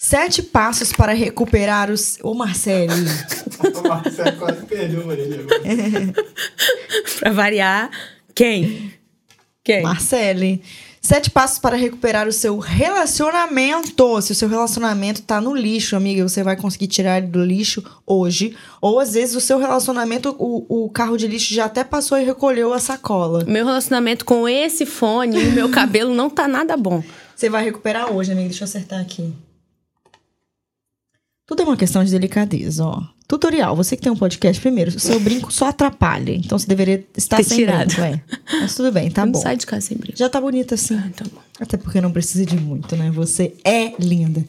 [0.00, 2.18] Sete passos para recuperar os.
[2.22, 2.92] Ô, Marcelo.
[3.58, 5.44] O Marcelo quase perdeu a orelha
[7.18, 7.90] pra variar,
[8.32, 8.92] quem?
[9.64, 9.82] Quem?
[9.82, 10.62] Marcele.
[11.02, 14.22] Sete passos para recuperar o seu relacionamento.
[14.22, 17.82] Se o seu relacionamento tá no lixo, amiga, você vai conseguir tirar ele do lixo
[18.06, 18.56] hoje.
[18.80, 22.24] Ou às vezes o seu relacionamento, o, o carro de lixo já até passou e
[22.24, 23.44] recolheu a sacola.
[23.44, 27.02] Meu relacionamento com esse fone e o meu cabelo não tá nada bom.
[27.34, 28.50] Você vai recuperar hoje, amiga.
[28.50, 29.34] Deixa eu acertar aqui.
[31.48, 33.02] Tudo é uma questão de delicadeza, ó.
[33.26, 36.32] Tutorial, você que tem um podcast, primeiro, o seu brinco só atrapalha.
[36.34, 37.86] Então você deveria estar Ter sem tirado.
[37.88, 38.22] brinco, é.
[38.60, 39.40] Mas tudo bem, tá não bom.
[39.40, 40.18] sai de casa sem brinco.
[40.18, 40.94] Já tá bonita assim.
[40.96, 41.40] Ah, tá bom.
[41.58, 43.10] Até porque não precisa de muito, né?
[43.12, 44.44] Você é linda.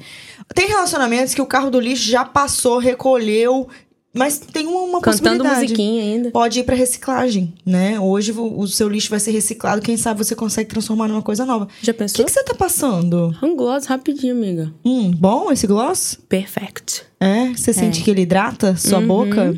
[0.54, 3.68] Tem relacionamentos que o carro do lixo já passou, recolheu,
[4.14, 5.62] mas tem uma, uma Cantando possibilidade.
[5.62, 6.32] musiquinha ainda.
[6.32, 8.00] Pode ir pra reciclagem, né?
[8.00, 11.68] Hoje o, seu lixo vai ser reciclado, quem sabe você consegue transformar numa coisa nova.
[11.82, 12.26] Já O que, pensou?
[12.26, 13.36] que você tá passando?
[13.44, 14.74] Um gloss rapidinho, amiga.
[14.84, 16.18] Hum, bom esse gloss?
[16.28, 17.04] Perfect.
[17.20, 17.50] É?
[17.50, 19.54] Você sente que ele hidrata sua boca?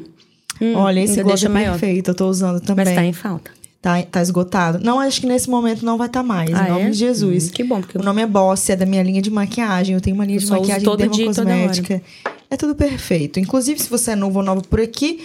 [0.62, 2.86] Hum, Olha, esse gloss é perfeito, eu tô usando também.
[2.86, 3.52] Mas tá em falta.
[3.82, 4.80] Tá, tá esgotado.
[4.84, 6.54] Não, acho que nesse momento não vai estar mais.
[6.54, 6.90] Ah, em nome é?
[6.92, 7.48] de Jesus.
[7.48, 9.96] Hum, que bom, porque O nome é Boss, é da minha linha de maquiagem.
[9.96, 12.02] Eu tenho uma linha Eu de maquiagem todo dia, toda dermocosmética.
[12.48, 13.40] É tudo perfeito.
[13.40, 15.22] Inclusive, se você é novo ou nova por aqui,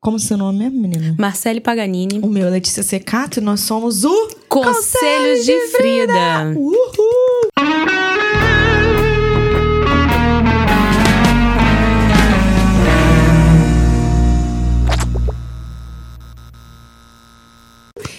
[0.00, 1.14] como seu nome é, menina?
[1.18, 2.18] Marcele Paganini.
[2.22, 6.54] O meu é Letícia Secato e nós somos o Conselhos de Frida.
[6.56, 7.05] Uhul!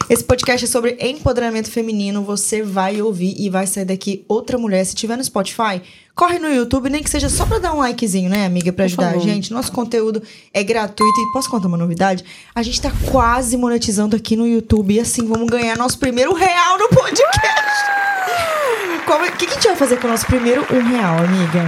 [0.09, 2.23] Esse podcast é sobre empoderamento feminino.
[2.23, 4.85] Você vai ouvir e vai sair daqui outra mulher.
[4.85, 5.81] Se tiver no Spotify,
[6.15, 8.71] corre no YouTube, nem que seja só pra dar um likezinho, né, amiga?
[8.71, 9.51] Pra ajudar a gente.
[9.51, 11.19] Nosso conteúdo é gratuito.
[11.19, 12.23] E posso contar uma novidade?
[12.55, 14.93] A gente tá quase monetizando aqui no YouTube.
[14.93, 18.06] E assim, vamos ganhar nosso primeiro real no podcast.
[19.07, 21.17] Como é- O que, que a gente vai fazer com o nosso primeiro um real,
[21.19, 21.63] amiga?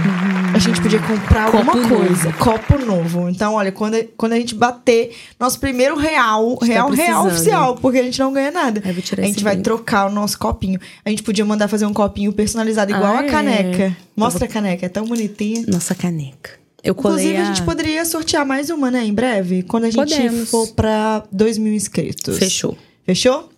[0.54, 1.96] A gente podia comprar Copo alguma novo.
[1.96, 2.32] coisa.
[2.34, 3.28] Copo novo.
[3.30, 7.26] Então, olha, quando, quando a gente bater nosso primeiro real, tá real, real precisando.
[7.28, 8.80] oficial, porque a gente não ganha nada.
[8.80, 10.78] Vou a gente vai trocar o nosso copinho.
[11.04, 13.28] A gente podia mandar fazer um copinho personalizado igual Ah, a é.
[13.30, 13.96] caneca.
[14.14, 15.64] Mostra a caneca, é tão bonitinha.
[15.66, 16.50] Nossa caneca.
[16.82, 17.42] Eu colei Inclusive, a...
[17.42, 17.44] a...
[17.44, 20.50] gente poderia sortear mais uma, né, em breve, quando a gente Podemos.
[20.50, 22.38] for pra 2 mil inscritos.
[22.38, 22.76] Fechou.
[23.04, 23.48] Fechou?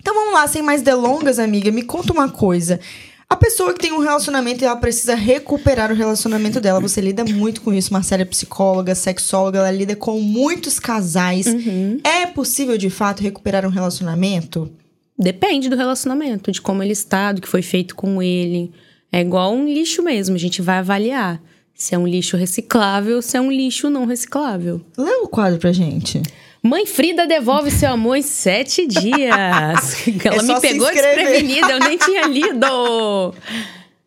[0.00, 2.80] Então vamos lá, sem mais delongas, amiga, me conta uma coisa.
[3.30, 6.80] A pessoa que tem um relacionamento e ela precisa recuperar o relacionamento dela.
[6.80, 7.92] Você lida muito com isso.
[7.92, 11.46] Marcela é psicóloga, sexóloga, ela lida com muitos casais.
[11.46, 12.00] Uhum.
[12.02, 14.68] É possível, de fato, recuperar um relacionamento?
[15.16, 18.72] Depende do relacionamento, de como ele está, do que foi feito com ele.
[19.12, 21.40] É igual um lixo mesmo, a gente vai avaliar
[21.72, 24.82] se é um lixo reciclável, se é um lixo não reciclável.
[24.98, 26.20] Lê o quadro pra gente.
[26.62, 30.06] Mãe Frida devolve seu amor em sete dias.
[30.24, 33.34] Ela É me pegou desprevenida, eu nem tinha lido.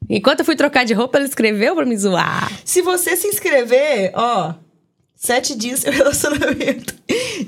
[0.10, 2.52] Enquanto eu fui trocar de roupa, ela escreveu pra me zoar.
[2.64, 4.54] Se você se inscrever, ó,
[5.24, 6.94] sete dias seu relacionamento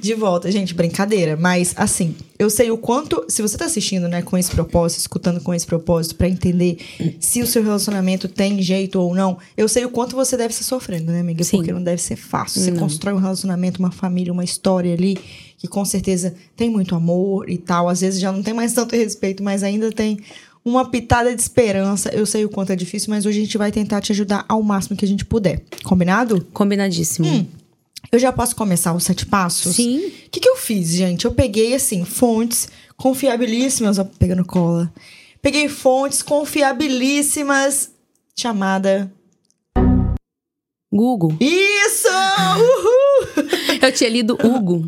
[0.02, 0.50] de volta.
[0.50, 1.36] Gente, brincadeira.
[1.36, 3.26] Mas, assim, eu sei o quanto.
[3.28, 6.78] Se você tá assistindo, né, com esse propósito, escutando com esse propósito, pra entender
[7.20, 10.64] se o seu relacionamento tem jeito ou não, eu sei o quanto você deve estar
[10.64, 11.44] sofrendo, né, amiga?
[11.44, 11.58] Sim.
[11.58, 12.62] Porque não deve ser fácil.
[12.62, 12.80] Você Não.
[12.80, 15.18] constrói um relacionamento, uma família, uma história ali,
[15.58, 17.90] que com certeza tem muito amor e tal.
[17.90, 20.20] Às vezes já não tem mais tanto respeito, mas ainda tem.
[20.68, 22.10] Uma pitada de esperança.
[22.10, 24.64] Eu sei o quanto é difícil, mas hoje a gente vai tentar te ajudar ao
[24.64, 25.62] máximo que a gente puder.
[25.84, 26.44] Combinado?
[26.52, 27.28] Combinadíssimo.
[27.28, 27.46] Hum.
[28.12, 29.76] Eu já posso começar os sete passos?
[29.76, 30.08] Sim.
[30.08, 31.26] O que, que eu fiz, gente?
[31.26, 34.00] Eu peguei, assim, fontes confiabilíssimas.
[34.00, 34.92] Ó, pegando cola.
[35.42, 37.92] Peguei fontes confiabilíssimas.
[38.38, 39.12] Chamada.
[40.96, 41.36] Google.
[41.40, 42.08] Isso!
[42.08, 43.46] Uhul!
[43.82, 44.88] Eu tinha lido Hugo.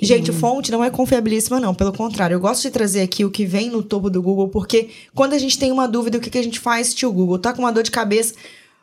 [0.00, 1.74] Gente, fonte não é confiabilíssima, não.
[1.74, 4.88] Pelo contrário, eu gosto de trazer aqui o que vem no topo do Google, porque
[5.14, 7.38] quando a gente tem uma dúvida, o que, que a gente faz, tio Google?
[7.38, 8.34] Tá com uma dor de cabeça.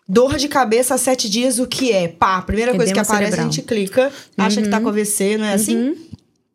[0.08, 2.08] Dor de cabeça há sete dias, o que é?
[2.08, 3.48] Pá, a primeira coisa que Edema aparece, cerebral.
[3.48, 5.96] a gente clica, acha que tá com AVC, não é assim?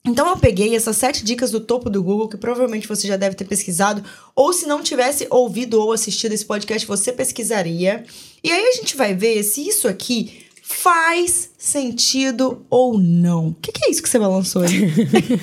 [0.04, 3.34] Então eu peguei essas sete dicas do topo do Google, que provavelmente você já deve
[3.34, 4.02] ter pesquisado,
[4.34, 8.04] ou se não tivesse ouvido ou assistido esse podcast, você pesquisaria.
[8.42, 13.48] E aí a gente vai ver se isso aqui faz sentido ou não.
[13.48, 14.90] O que, que é isso que você balançou aí?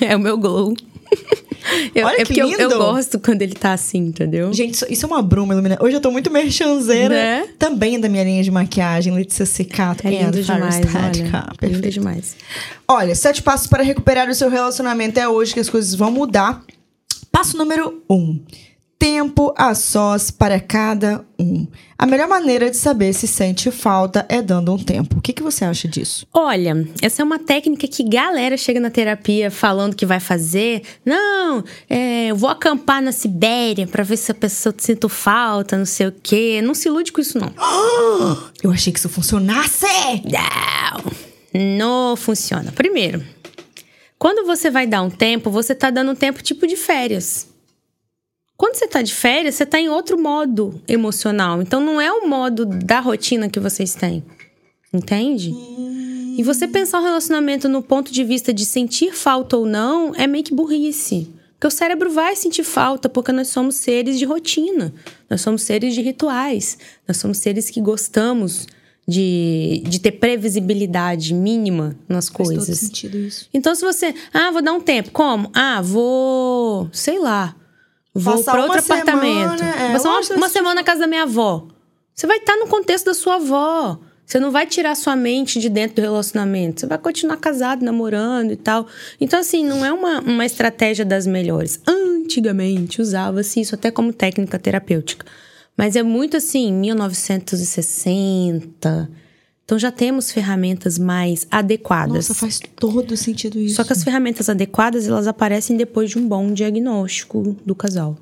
[0.00, 0.74] é o meu glow.
[1.94, 2.78] Eu- Olha é que porque eu, eu lindo.
[2.78, 4.52] gosto quando ele tá assim, entendeu?
[4.52, 5.82] Gente, isso, isso é uma bruma iluminada.
[5.84, 7.14] Hoje eu tô muito merchanzeira.
[7.14, 7.48] Né?
[7.58, 10.06] Também é da minha linha de maquiagem, Letícia Secato.
[10.06, 10.82] É lindo and demais, olha.
[11.58, 11.66] Perfeito.
[11.74, 12.36] Lindo demais.
[12.86, 16.62] Olha, sete passos para recuperar o seu relacionamento é hoje que as coisas vão mudar.
[17.30, 18.40] Passo número um.
[18.98, 21.66] Tempo a sós para cada um.
[21.96, 25.18] A melhor maneira de saber se sente falta é dando um tempo.
[25.18, 26.26] O que, que você acha disso?
[26.32, 30.82] Olha, essa é uma técnica que galera chega na terapia falando que vai fazer.
[31.04, 35.86] Não, é, eu vou acampar na Sibéria para ver se a pessoa sinto falta, não
[35.86, 36.60] sei o quê.
[36.62, 37.52] Não se ilude com isso, não.
[38.62, 39.86] Eu achei que isso funcionasse!
[40.24, 41.12] Não,
[41.54, 42.72] não funciona.
[42.72, 43.22] Primeiro,
[44.18, 47.47] quando você vai dar um tempo, você tá dando um tempo tipo de férias.
[48.58, 51.62] Quando você tá de férias, você tá em outro modo emocional.
[51.62, 54.24] Então não é o modo da rotina que vocês têm.
[54.92, 55.54] Entende?
[56.36, 60.26] E você pensar o relacionamento no ponto de vista de sentir falta ou não é
[60.26, 61.32] meio que burrice.
[61.52, 64.92] Porque o cérebro vai sentir falta porque nós somos seres de rotina.
[65.30, 66.78] Nós somos seres de rituais.
[67.06, 68.66] Nós somos seres que gostamos
[69.06, 72.78] de, de ter previsibilidade mínima nas Faz todo coisas.
[72.78, 73.48] sentido isso.
[73.54, 74.12] Então, se você.
[74.32, 75.12] Ah, vou dar um tempo.
[75.12, 75.48] Como?
[75.54, 76.88] Ah, vou.
[76.92, 77.54] Sei lá.
[78.18, 79.58] Vou para outro apartamento.
[79.58, 81.66] semana, é, Passar uma, uma semana na casa da minha avó.
[82.14, 83.98] Você vai estar no contexto da sua avó.
[84.26, 86.80] Você não vai tirar sua mente de dentro do relacionamento.
[86.80, 88.86] Você vai continuar casado, namorando e tal.
[89.18, 91.80] Então, assim, não é uma, uma estratégia das melhores.
[91.86, 95.24] Antigamente usava-se isso até como técnica terapêutica.
[95.76, 99.08] Mas é muito assim, 1960.
[99.68, 102.14] Então já temos ferramentas mais adequadas.
[102.14, 103.74] Nossa, faz todo sentido isso.
[103.74, 108.16] Só que as ferramentas adequadas, elas aparecem depois de um bom diagnóstico do casal.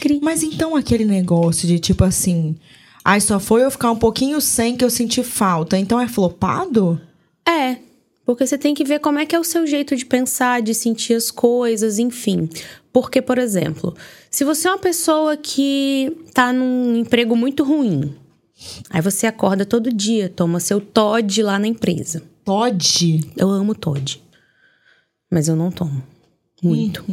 [0.00, 0.18] Cri.
[0.20, 2.56] Mas então aquele negócio de tipo assim.
[3.04, 5.78] Ai, só foi eu ficar um pouquinho sem que eu senti falta.
[5.78, 7.00] Então é flopado?
[7.48, 7.76] É,
[8.26, 10.74] porque você tem que ver como é que é o seu jeito de pensar, de
[10.74, 12.48] sentir as coisas, enfim.
[12.92, 13.94] Porque, por exemplo,
[14.28, 18.12] se você é uma pessoa que tá num emprego muito ruim,
[18.90, 22.22] aí você acorda todo dia, toma seu Todd lá na empresa.
[22.44, 23.20] Pode.
[23.36, 24.20] Eu amo Todd,
[25.30, 26.02] mas eu não tomo
[26.62, 27.04] muito.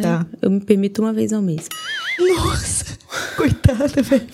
[0.00, 0.26] Tá.
[0.42, 1.68] Eu me permito uma vez ao mês.
[2.18, 2.84] Nossa,
[3.36, 4.26] coitada, velho.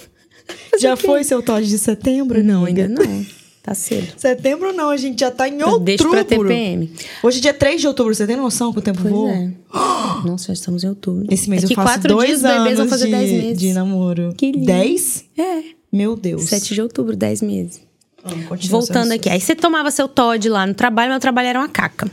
[0.81, 1.06] Já quê?
[1.06, 2.43] foi seu Todd de setembro?
[2.43, 2.83] Não, amiga?
[2.85, 3.27] ainda não.
[3.62, 4.12] Tá cedo.
[4.19, 5.85] Setembro não, a gente já tá em Eu outubro.
[5.85, 6.91] deixo pra TPM.
[7.23, 9.31] Hoje é dia 3 de outubro, você tem noção que o tempo Pois voa?
[9.31, 9.50] é.
[10.27, 11.27] Nossa, já estamos em outubro.
[11.31, 13.59] Esse mês é eu faço dois dias os bebês anos vão fazer de, dez meses.
[13.61, 14.35] de namoro.
[14.37, 14.67] Que lindo.
[14.67, 15.25] 10?
[15.39, 15.62] É,
[15.93, 16.44] Meu Deus.
[16.44, 17.81] 7 de outubro, 10 meses.
[18.25, 19.29] Vamos, Voltando aqui.
[19.29, 22.09] Aí você tomava seu Todd lá no trabalho, meu trabalho era uma caca.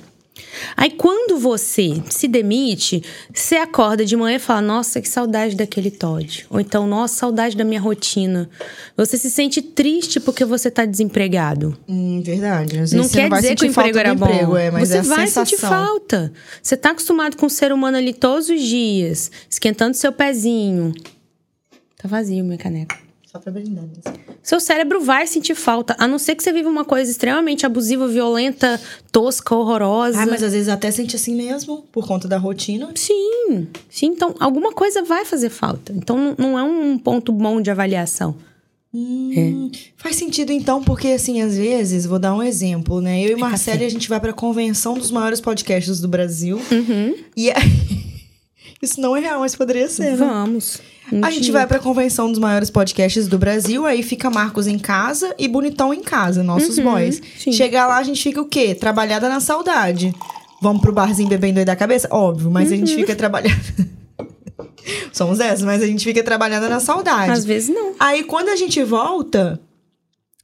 [0.75, 3.03] Aí quando você se demite,
[3.33, 6.45] você acorda de manhã e fala: Nossa, que saudade daquele Todd.
[6.49, 8.49] Ou então, nossa, saudade da minha rotina.
[8.95, 11.77] Você se sente triste porque você tá desempregado.
[11.87, 12.73] Hum, verdade.
[12.73, 14.25] Às vezes Não você quer não vai dizer que o emprego era bom.
[14.25, 15.45] emprego, é, mas você é vai sensação.
[15.45, 16.33] sentir falta.
[16.63, 20.93] Você tá acostumado com o ser humano ali todos os dias, esquentando seu pezinho.
[21.97, 23.08] Tá vazio minha caneca.
[23.39, 24.19] Só pra brindar mesmo.
[24.43, 28.07] Seu cérebro vai sentir falta, a não ser que você viva uma coisa extremamente abusiva,
[28.07, 28.79] violenta,
[29.11, 30.21] tosca, horrorosa.
[30.21, 32.89] Ah, mas às vezes até sente assim mesmo, por conta da rotina.
[32.95, 34.07] Sim, sim.
[34.07, 35.93] Então, alguma coisa vai fazer falta.
[35.95, 38.35] Então, não- é um ponto bom de avaliação.
[38.91, 43.21] Hum, Faz sentido então, porque assim, às vezes, vou dar um exemplo, né?
[43.23, 46.59] Eu e Marcele, a gente vai pra convenção dos maiores podcasts do Brasil.
[46.71, 47.15] Uhum.
[47.37, 47.59] E aí...
[48.81, 50.15] Isso não é real, mas poderia ser, né?
[50.15, 50.79] Vamos.
[51.11, 51.53] Um A gente dia.
[51.53, 55.93] vai pra convenção dos maiores podcasts do Brasil, aí fica Marcos em casa e Bonitão
[55.93, 57.17] em casa, nossos boys.
[57.19, 57.51] Uhum, sim.
[57.51, 58.75] Chegar lá, a gente fica o quê?
[58.75, 60.13] Trabalhada na saudade.
[60.61, 62.07] Vamos pro barzinho bebendo aí da cabeça?
[62.11, 62.99] Óbvio, mas a gente Uhum.
[62.99, 63.59] fica trabalhando.
[65.11, 67.31] Somos essas, mas a gente fica trabalhando na saudade.
[67.31, 67.93] Às vezes não.
[67.99, 69.59] Aí quando a gente volta,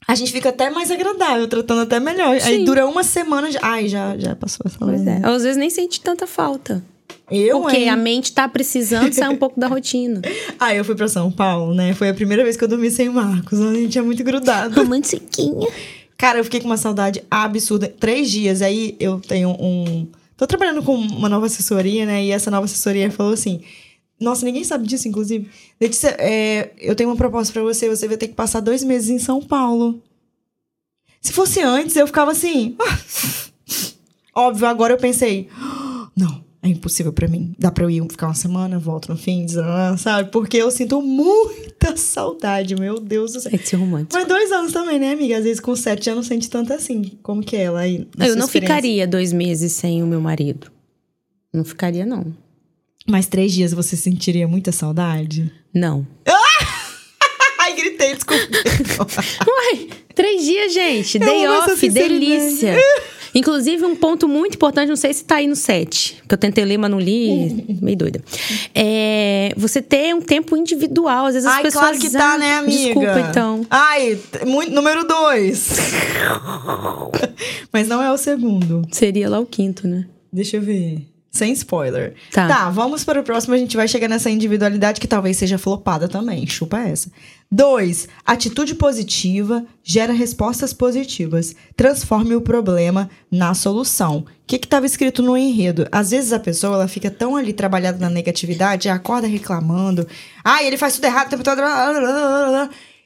[0.07, 2.31] a gente fica até mais agradável, tratando até melhor.
[2.35, 2.63] Aí Sim.
[2.65, 3.51] dura uma semana.
[3.51, 3.59] Já...
[3.61, 5.19] Ai, já, já passou essa Pois é.
[5.23, 6.83] Às vezes nem sente tanta falta.
[7.31, 7.89] Eu, porque hein?
[7.89, 10.21] a mente tá precisando sair um pouco da rotina.
[10.59, 11.93] Aí eu fui pra São Paulo, né?
[11.93, 13.59] Foi a primeira vez que eu dormi sem Marcos.
[13.59, 14.75] A gente é muito grudado.
[14.79, 15.67] Romantiquinha.
[16.17, 17.87] Cara, eu fiquei com uma saudade absurda.
[17.87, 18.61] Três dias.
[18.61, 20.07] Aí eu tenho um.
[20.37, 22.23] Tô trabalhando com uma nova assessoria, né?
[22.23, 23.61] E essa nova assessoria falou assim.
[24.19, 25.49] Nossa, ninguém sabe disso, inclusive.
[25.81, 27.89] Letícia, é, eu tenho uma proposta pra você.
[27.89, 30.01] Você vai ter que passar dois meses em São Paulo.
[31.19, 32.75] Se fosse antes, eu ficava assim.
[32.79, 32.97] "Ah."
[34.35, 35.49] Óbvio, agora eu pensei.
[35.57, 37.53] "Ah, Não, é impossível pra mim.
[37.59, 39.53] Dá pra eu ir ficar uma semana, volto no fim, de-
[39.99, 40.31] sabe?
[40.31, 43.51] Porque eu sinto muita saudade, meu Deus do céu.
[43.53, 44.13] É de ser romântico.
[44.13, 45.37] Mas dois anos também, né, amiga?
[45.37, 47.11] Às vezes com sete já não sente tanto assim.
[47.21, 48.07] Como que é ela aí?
[48.17, 50.71] na Eu não ficaria dois meses sem o meu marido.
[51.53, 52.35] Não ficaria, não.
[53.07, 55.51] Mas três dias você sentiria muita saudade?
[55.73, 56.05] Não.
[57.59, 58.43] Ai, gritei, desculpa.
[59.47, 61.19] Uai, três dias, gente.
[61.19, 62.75] Day off, delícia.
[63.35, 66.63] Inclusive, um ponto muito importante, não sei se tá aí no set, que eu tentei
[66.63, 68.23] ler, mas não li, meio doida.
[68.73, 71.25] É você ter um tempo individual.
[71.25, 71.83] Às vezes as Ai, pessoas.
[71.83, 72.77] claro que tá, "Ah, né, amiga?
[72.77, 73.65] Desculpa, então.
[73.69, 75.69] Ai, muito, número dois.
[77.71, 78.81] Mas não é o segundo.
[78.91, 80.05] Seria lá o quinto, né?
[80.31, 81.07] Deixa eu ver.
[81.31, 82.13] Sem spoiler.
[82.31, 82.47] Tá.
[82.47, 83.53] Tá, vamos para o próximo.
[83.53, 86.47] A gente vai chegar nessa individualidade que talvez seja flopada também.
[86.47, 87.09] Chupa essa.
[87.51, 91.55] Dois, atitude positiva gera respostas positivas.
[91.77, 94.19] Transforme o problema na solução.
[94.19, 95.87] O que estava escrito no enredo?
[95.91, 100.07] Às vezes a pessoa ela fica tão ali trabalhada na negatividade, acorda reclamando.
[100.43, 101.61] Ah, ele faz tudo errado o tempo todo.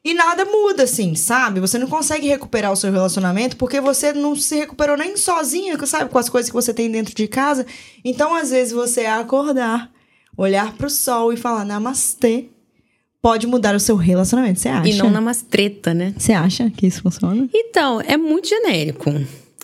[0.03, 1.59] E nada muda, assim, sabe?
[1.59, 6.09] Você não consegue recuperar o seu relacionamento porque você não se recuperou nem sozinha, sabe?
[6.09, 7.65] Com as coisas que você tem dentro de casa.
[8.03, 9.91] Então, às vezes, você acordar,
[10.37, 12.49] olhar pro sol e falar namastê
[13.21, 14.59] pode mudar o seu relacionamento.
[14.59, 14.89] Você acha?
[14.89, 16.13] E não na umas treta, né?
[16.17, 17.47] Você acha que isso funciona?
[17.53, 19.11] Então, é muito genérico.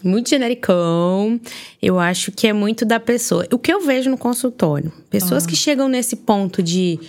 [0.04, 1.40] Muito genericão.
[1.82, 3.48] Eu acho que é muito da pessoa.
[3.52, 4.92] O que eu vejo no consultório?
[5.10, 5.48] Pessoas Ah.
[5.48, 7.00] que chegam nesse ponto de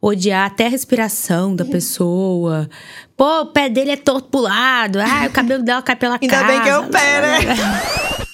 [0.00, 2.70] odiar até a respiração da pessoa.
[3.16, 4.98] Pô, o pé dele é torto pro lado.
[5.00, 6.46] Ah, o cabelo dela cai pela Ainda casa.
[6.46, 7.38] bem que é o pé, né?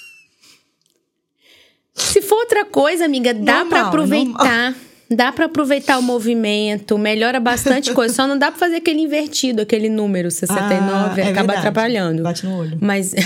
[1.93, 4.75] Se for outra coisa, amiga, dá Normal, pra é aproveitar.
[5.09, 8.13] Dá pra aproveitar o movimento, melhora bastante coisa.
[8.13, 11.57] Só não dá pra fazer aquele invertido, aquele número 69, Ah, é acaba verdade.
[11.59, 12.23] atrapalhando.
[12.23, 12.77] Bate no olho.
[12.81, 13.13] Mas.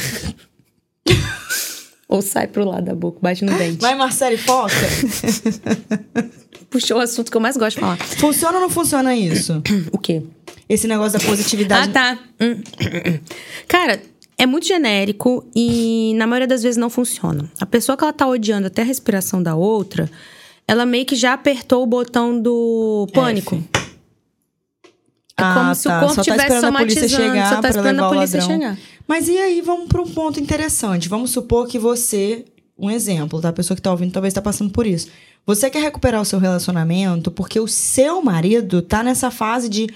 [2.10, 3.78] Ou sai pro lado da boca, bate no dente.
[3.82, 4.74] Vai, Marcele, foca.
[6.70, 7.98] Puxou o assunto que eu mais gosto de falar.
[7.98, 9.62] funciona ou não funciona isso?
[9.94, 10.24] O quê?
[10.68, 11.90] Esse negócio da positividade.
[11.90, 12.20] Ah, tá.
[12.42, 12.62] Hum.
[13.68, 14.02] Cara,
[14.38, 17.50] é muito genérico e na maioria das vezes não funciona.
[17.60, 20.10] A pessoa que ela tá odiando até a respiração da outra,
[20.70, 23.56] ela meio que já apertou o botão do pânico.
[25.38, 26.00] É Ah, como se o tá.
[26.00, 28.40] corpo Só tá estivesse esperando a polícia somatizando, chegar só tá esperando a o polícia
[28.40, 28.58] ladrão.
[28.60, 28.78] chegar.
[29.08, 31.10] Mas e aí, vamos para um ponto interessante.
[31.10, 32.46] Vamos supor que você,
[32.78, 33.50] um exemplo, tá?
[33.50, 35.08] A pessoa que tá ouvindo talvez tá passando por isso.
[35.46, 39.88] Você quer recuperar o seu relacionamento porque o seu marido tá nessa fase de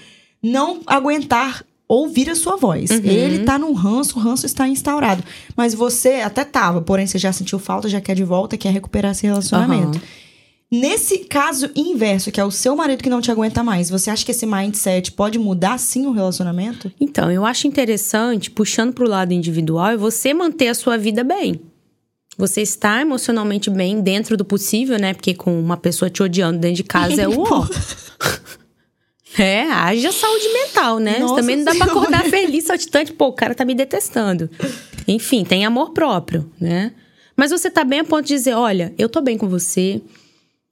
[0.42, 2.90] não aguentar ouvir a sua voz.
[2.90, 3.00] Uhum.
[3.04, 5.22] Ele tá num ranço, o ranço está instaurado.
[5.54, 9.12] Mas você até tava, porém você já sentiu falta, já quer de volta, quer recuperar
[9.12, 9.98] esse relacionamento.
[9.98, 10.23] Aham.
[10.70, 14.24] Nesse caso inverso, que é o seu marido que não te aguenta mais, você acha
[14.24, 16.90] que esse mindset pode mudar sim o relacionamento?
[17.00, 21.60] Então, eu acho interessante, puxando pro lado individual, é você manter a sua vida bem.
[22.36, 25.14] Você está emocionalmente bem dentro do possível, né?
[25.14, 27.66] Porque com uma pessoa te odiando dentro de casa é o ó.
[29.36, 31.18] É, haja saúde mental, né?
[31.18, 32.00] Nossa Também não dá pra Senhora.
[32.00, 34.48] acordar feliz saltitante, pô, o cara tá me detestando.
[35.08, 36.92] Enfim, tem amor próprio, né?
[37.36, 40.00] Mas você tá bem a ponto de dizer: olha, eu tô bem com você,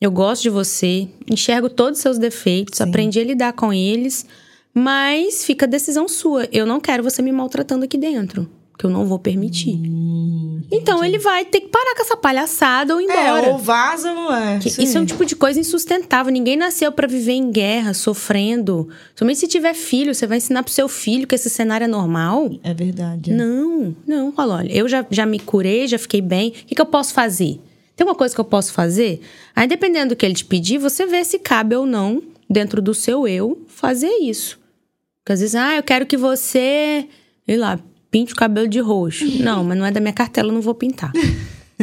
[0.03, 2.83] eu gosto de você, enxergo todos os seus defeitos, Sim.
[2.83, 4.27] aprendi a lidar com eles,
[4.75, 6.49] mas fica a decisão sua.
[6.51, 9.77] Eu não quero você me maltratando aqui dentro, que eu não vou permitir.
[9.77, 13.47] Hum, então ele vai ter que parar com essa palhaçada ou ir embora.
[13.47, 14.59] É, ou vaza, não é?
[14.59, 14.71] Que.
[14.71, 16.33] Isso é um tipo de coisa insustentável.
[16.33, 18.89] Ninguém nasceu pra viver em guerra, sofrendo.
[19.15, 22.51] Somente se tiver filho, você vai ensinar pro seu filho que esse cenário é normal?
[22.65, 23.31] É verdade.
[23.33, 24.35] Não, não.
[24.37, 26.49] Olha, olha, eu já, já me curei, já fiquei bem.
[26.49, 27.61] O que, que eu posso fazer?
[27.97, 29.21] Tem uma coisa que eu posso fazer?
[29.55, 32.95] Aí, dependendo do que ele te pedir, você vê se cabe ou não, dentro do
[32.95, 34.59] seu eu, fazer isso.
[35.23, 37.07] Porque às vezes, ah, eu quero que você,
[37.47, 37.79] sei lá,
[38.11, 39.25] pinte o cabelo de roxo.
[39.43, 41.13] Não, mas não é da minha cartela, eu não vou pintar.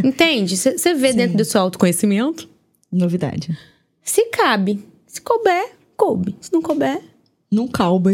[0.03, 0.55] Entende?
[0.57, 2.47] Você vê dentro do seu autoconhecimento
[2.91, 3.57] Novidade.
[4.03, 4.83] se cabe.
[5.07, 6.35] Se couber, coube.
[6.41, 7.01] Se não couber,
[7.51, 8.13] Num cowboy.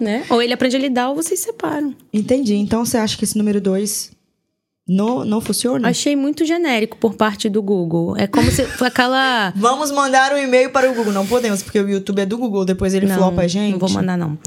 [0.00, 0.24] né?
[0.30, 1.94] Ou ele aprende a lidar ou vocês separam.
[2.12, 2.54] Entendi.
[2.54, 4.10] Então você acha que esse número dois
[4.88, 5.86] não, não funciona?
[5.88, 8.16] Achei muito genérico por parte do Google.
[8.16, 9.52] É como se aquela.
[9.54, 11.12] Vamos mandar um e-mail para o Google.
[11.12, 12.64] Não podemos, porque o YouTube é do Google.
[12.64, 13.72] Depois ele não, flopa a gente.
[13.72, 14.38] Não vou mandar, não.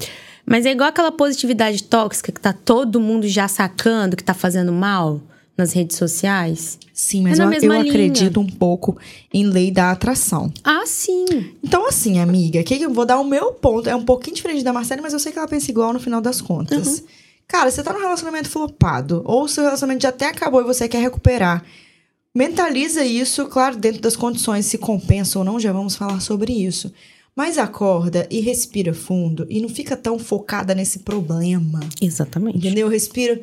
[0.43, 4.71] Mas é igual aquela positividade tóxica que tá todo mundo já sacando que tá fazendo
[4.71, 5.21] mal
[5.55, 6.79] nas redes sociais.
[6.91, 8.97] Sim, mas É eu, eu acredito um pouco
[9.31, 10.51] em lei da atração.
[10.63, 11.25] Ah, sim.
[11.63, 13.87] Então, assim, amiga, que eu vou dar o meu ponto.
[13.87, 16.19] É um pouquinho diferente da Marcela, mas eu sei que ela pensa igual no final
[16.19, 17.03] das contas.
[17.51, 20.87] Cara, você tá num relacionamento flopado, ou o seu relacionamento já até acabou e você
[20.87, 21.61] quer recuperar.
[22.33, 26.93] Mentaliza isso, claro, dentro das condições, se compensa ou não, já vamos falar sobre isso.
[27.35, 31.81] Mas acorda e respira fundo e não fica tão focada nesse problema.
[32.01, 32.57] Exatamente.
[32.57, 32.87] Entendeu?
[32.87, 33.37] Respira.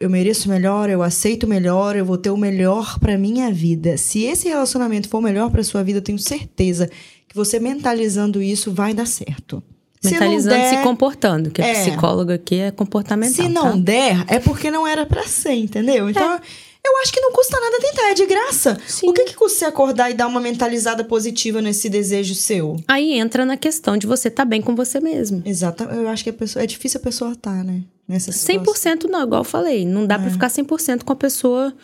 [0.00, 3.98] Eu mereço melhor, eu aceito melhor, eu vou ter o melhor pra minha vida.
[3.98, 6.88] Se esse relacionamento for o melhor pra sua vida, eu tenho certeza
[7.28, 9.62] que você mentalizando isso vai dar certo.
[10.00, 11.50] Se Mentalizando, der- se comportando.
[11.50, 11.72] Que É.
[11.72, 13.46] a psicóloga aqui é comportamental.
[13.46, 13.76] Se não tá?
[13.78, 16.08] der, é porque não era pra ser, entendeu?
[16.08, 16.40] Então,
[16.86, 18.78] eu acho que não custa nada tentar, é de graça.
[18.86, 19.08] Sim.
[19.10, 22.76] O que, que custa você acordar e dar uma mentalizada positiva nesse desejo seu?
[22.86, 25.42] Aí entra na questão de você estar bem com você mesmo.
[25.44, 25.82] Exato.
[25.84, 27.82] Eu acho que a pessoa, é difícil a pessoa estar, né?
[28.06, 28.64] Nessa situação.
[28.64, 29.84] 100% não, igual eu falei.
[29.84, 31.74] Não dá pra ficar 100% com a pessoa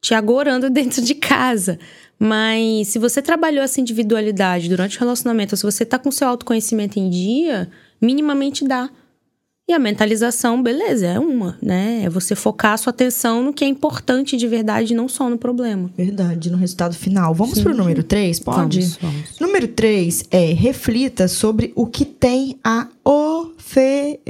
[0.00, 1.78] te agorando dentro de casa.
[2.18, 6.26] Mas se você trabalhou essa individualidade durante o relacionamento, ou se você tá com seu
[6.28, 7.70] autoconhecimento em dia,
[8.00, 8.88] minimamente dá.
[9.68, 12.02] E a mentalização, beleza, é uma, né?
[12.04, 15.36] É você focar a sua atenção no que é importante de verdade, não só no
[15.36, 15.90] problema.
[15.96, 17.34] Verdade, no resultado final.
[17.34, 18.38] Vamos pro número 3?
[18.38, 18.78] Pode?
[18.80, 19.40] Vamos, vamos.
[19.40, 24.26] Número 3 é reflita sobre o que tem a oferecer.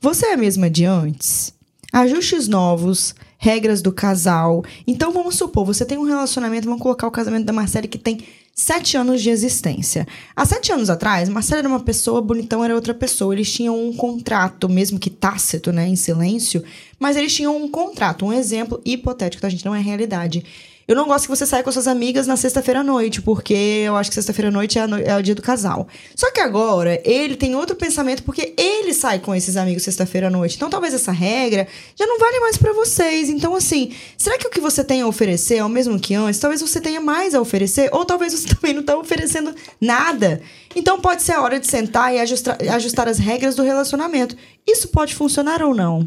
[0.00, 1.52] Você é a mesma de antes?
[1.92, 4.64] Ajustes novos, regras do casal.
[4.86, 8.18] Então vamos supor, você tem um relacionamento, vamos colocar o casamento da Marcela que tem
[8.52, 10.06] sete anos de existência.
[10.34, 13.32] Há sete anos atrás, Marcela era uma pessoa, Bonitão era outra pessoa.
[13.32, 16.64] Eles tinham um contrato, mesmo que tácito, né, em silêncio,
[16.98, 19.64] mas eles tinham um contrato, um exemplo hipotético, tá, gente?
[19.64, 20.44] Não é realidade.
[20.88, 23.94] Eu não gosto que você saia com suas amigas na sexta-feira à noite, porque eu
[23.94, 24.96] acho que sexta-feira à noite é, no...
[24.96, 25.86] é, o dia do casal.
[26.16, 30.30] Só que agora, ele tem outro pensamento, porque ele sai com esses amigos sexta-feira à
[30.30, 30.56] noite.
[30.56, 33.28] Então, talvez essa regra já não vale mais para vocês.
[33.28, 36.40] Então, assim, será que o que você tem a oferecer é o mesmo que antes?
[36.40, 40.40] Talvez você tenha mais a oferecer, ou talvez você também não tá oferecendo nada.
[40.74, 44.34] Então, pode ser a hora de sentar e ajustar, as regras do relacionamento.
[44.66, 46.06] Isso pode funcionar ou não?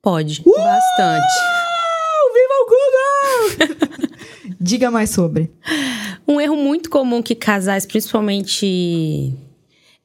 [0.00, 0.52] Pode, uh!
[0.52, 1.63] bastante.
[4.60, 5.50] Diga mais sobre.
[6.26, 9.34] Um erro muito comum que casais, principalmente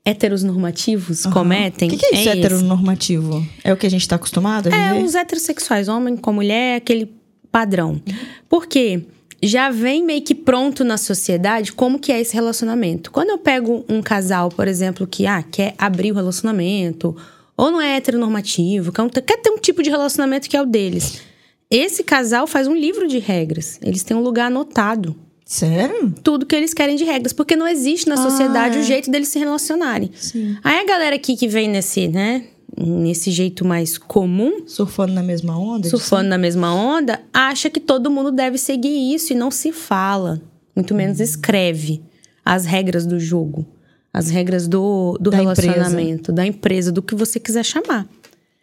[0.04, 1.32] heteronormativos, uhum.
[1.32, 1.90] cometem.
[1.90, 3.46] O que, que, é isso, é heteronormativo?
[3.64, 5.00] É o que a gente está acostumado a viver?
[5.00, 7.14] É, os heterossexuais, homem com mulher, aquele
[7.52, 8.02] padrão.
[8.48, 9.04] Por quê?
[9.42, 13.10] Já vem meio que pronto na sociedade como que é esse relacionamento.
[13.10, 17.16] Quando eu pego um casal, por exemplo, que ah, quer abrir o relacionamento,
[17.56, 21.29] ou não é heteronormativo, quer ter um tipo de relacionamento que é o deles
[21.70, 23.80] esse casal faz um livro de regras.
[23.82, 25.16] Eles têm um lugar anotado.
[25.46, 26.14] Sério?
[26.24, 27.34] Tudo que eles querem de regras.
[27.34, 28.82] Porque não existe na ah, sociedade é.
[28.82, 30.12] o jeito deles se relacionarem.
[30.16, 30.58] Sim.
[30.64, 32.46] Aí a galera aqui que vem nesse, né?
[32.78, 34.64] Nesse jeito mais comum.
[34.68, 35.90] Surfando na mesma onda?
[35.90, 40.42] Surfando na mesma onda, acha que todo mundo deve seguir isso e não se fala.
[40.76, 41.24] Muito menos hum.
[41.24, 42.02] escreve
[42.46, 43.66] as regras do jogo.
[44.14, 46.34] As regras do, do da relacionamento, empresa.
[46.34, 48.08] da empresa, do que você quiser chamar.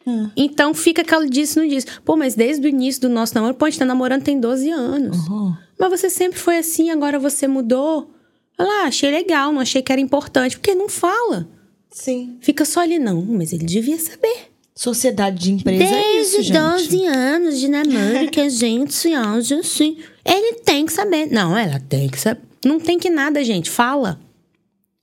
[0.06, 0.30] É.
[0.36, 1.86] Então fica aquela disse, não disse.
[2.04, 5.26] Pô, mas desde o início do nosso namoro, pode estar namorando tem 12 anos.
[5.28, 5.54] Uhum.
[5.78, 8.10] Mas você sempre foi assim, agora você mudou.
[8.58, 10.56] Olha lá, achei legal, não achei que era importante.
[10.56, 11.48] Porque não fala.
[11.90, 12.36] Sim.
[12.40, 14.50] Fica só ali, não, mas ele devia saber.
[14.74, 16.58] Sociedade de empresa Desde é isso, gente.
[16.58, 19.96] 12 anos de namoro que a gente se acha assim.
[20.24, 21.26] Ele tem que saber.
[21.32, 22.42] Não, ela tem que saber.
[22.64, 23.70] Não tem que nada, gente.
[23.70, 24.20] Fala.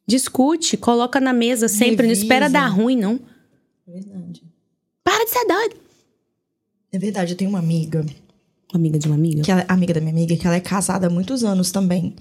[0.07, 2.05] Discute, coloca na mesa sempre.
[2.07, 2.07] Revisa.
[2.07, 3.19] Não espera dar ruim, não.
[3.87, 4.42] Verdade.
[5.13, 5.75] Para de ser doido.
[6.91, 8.03] É verdade, eu tenho uma amiga.
[8.73, 9.43] Amiga de uma amiga?
[9.43, 12.15] Que ela, é amiga da minha amiga, que ela é casada há muitos anos também.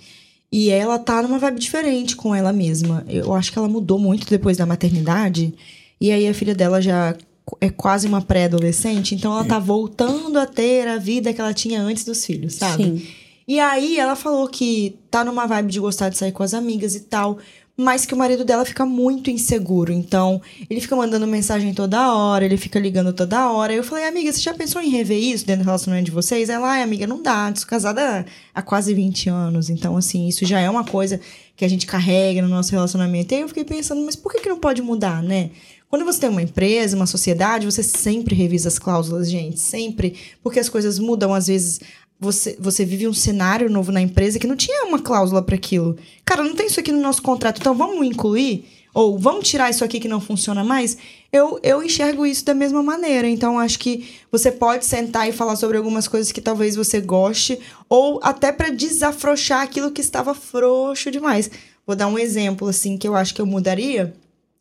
[0.51, 3.03] E ela tá numa vibe diferente com ela mesma.
[3.09, 5.55] Eu acho que ela mudou muito depois da maternidade.
[5.99, 7.17] E aí a filha dela já
[7.63, 11.81] é quase uma pré-adolescente, então ela tá voltando a ter a vida que ela tinha
[11.81, 12.85] antes dos filhos, sabe?
[12.85, 13.07] Sim.
[13.49, 16.95] E aí ela falou que tá numa vibe de gostar de sair com as amigas
[16.95, 17.39] e tal
[17.77, 19.93] mas que o marido dela fica muito inseguro.
[19.93, 23.73] Então, ele fica mandando mensagem toda hora, ele fica ligando toda hora.
[23.73, 26.49] Eu falei, amiga, você já pensou em rever isso dentro do relacionamento de vocês?
[26.49, 27.53] Ela, ai, amiga, não dá.
[27.55, 29.71] Sou casada há quase 20 anos.
[29.71, 31.21] Então, assim, isso já é uma coisa
[31.57, 33.33] que a gente carrega no nosso relacionamento.
[33.33, 35.51] E aí eu fiquei pensando, mas por que, que não pode mudar, né?
[35.93, 39.61] Quando você tem uma empresa, uma sociedade, você sempre revisa as cláusulas, gente.
[39.61, 40.17] Sempre.
[40.43, 41.81] Porque as coisas mudam, às vezes
[42.23, 45.97] você, você vive um cenário novo na empresa que não tinha uma cláusula para aquilo.
[46.25, 48.65] Cara, não tem isso aqui no nosso contrato, então vamos incluir?
[48.95, 50.97] Ou vamos tirar isso aqui que não funciona mais?
[51.33, 53.29] Eu, eu enxergo isso da mesma maneira.
[53.29, 57.59] Então, acho que você pode sentar e falar sobre algumas coisas que talvez você goste,
[57.89, 61.51] ou até para desafrouxar aquilo que estava frouxo demais.
[61.85, 64.15] Vou dar um exemplo, assim, que eu acho que eu mudaria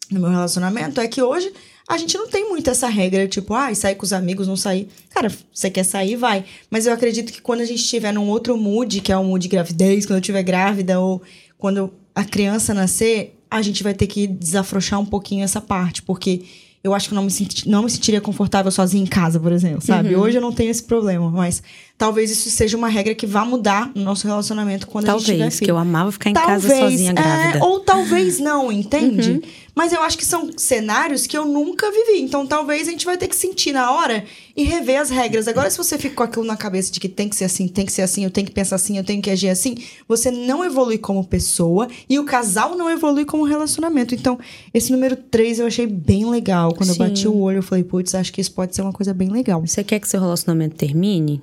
[0.10, 1.54] no meu relacionamento: é que hoje
[1.92, 4.88] a gente não tem muito essa regra, tipo, ah, sair com os amigos, não sair.
[5.10, 6.46] Cara, você quer sair, vai.
[6.70, 9.42] Mas eu acredito que quando a gente estiver num outro mood, que é o mood
[9.42, 11.22] de gravidez, quando eu estiver grávida, ou
[11.58, 16.44] quando a criança nascer, a gente vai ter que desafrouxar um pouquinho essa parte, porque
[16.82, 19.82] eu acho que não me, senti, não me sentiria confortável sozinha em casa, por exemplo,
[19.82, 20.16] sabe?
[20.16, 20.22] Uhum.
[20.22, 21.62] Hoje eu não tenho esse problema, mas
[22.02, 25.36] talvez isso seja uma regra que vá mudar no nosso relacionamento quando talvez, a gente
[25.36, 27.60] tiver Talvez, que eu amava ficar em talvez, casa sozinha grávida.
[27.60, 29.34] É, ou talvez não, entende?
[29.34, 29.42] Uhum.
[29.76, 32.24] Mas eu acho que são cenários que eu nunca vivi.
[32.24, 34.26] Então talvez a gente vai ter que sentir na hora
[34.58, 35.48] e rever as regras.
[35.48, 37.86] Agora, se você fica com aquilo na cabeça de que tem que ser assim, tem
[37.86, 39.76] que ser assim, eu tenho que pensar assim, eu tenho que agir assim,
[40.08, 44.16] você não evolui como pessoa e o casal não evolui como relacionamento.
[44.16, 44.40] Então,
[44.74, 46.74] esse número 3 eu achei bem legal.
[46.74, 47.04] Quando Sim.
[47.04, 49.30] eu bati o olho, eu falei, putz, acho que isso pode ser uma coisa bem
[49.30, 49.62] legal.
[49.62, 51.40] Você quer que seu relacionamento termine?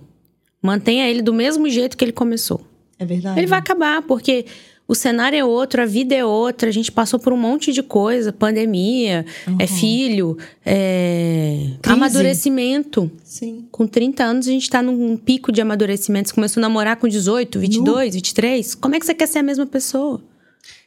[0.62, 2.61] Mantenha ele do mesmo jeito que ele começou.
[2.99, 3.38] É verdade.
[3.38, 4.44] Ele vai acabar, porque
[4.88, 7.83] o cenário é outro, a vida é outra, a gente passou por um monte de
[7.83, 9.57] coisa, pandemia, uhum.
[9.59, 13.11] é filho, é amadurecimento.
[13.23, 13.66] Sim.
[13.71, 16.31] Com 30 anos a gente tá num pico de amadurecimento.
[16.31, 18.12] Você começou a namorar com 18, 22, no.
[18.12, 18.75] 23.
[18.77, 20.23] Como é que você quer ser a mesma pessoa?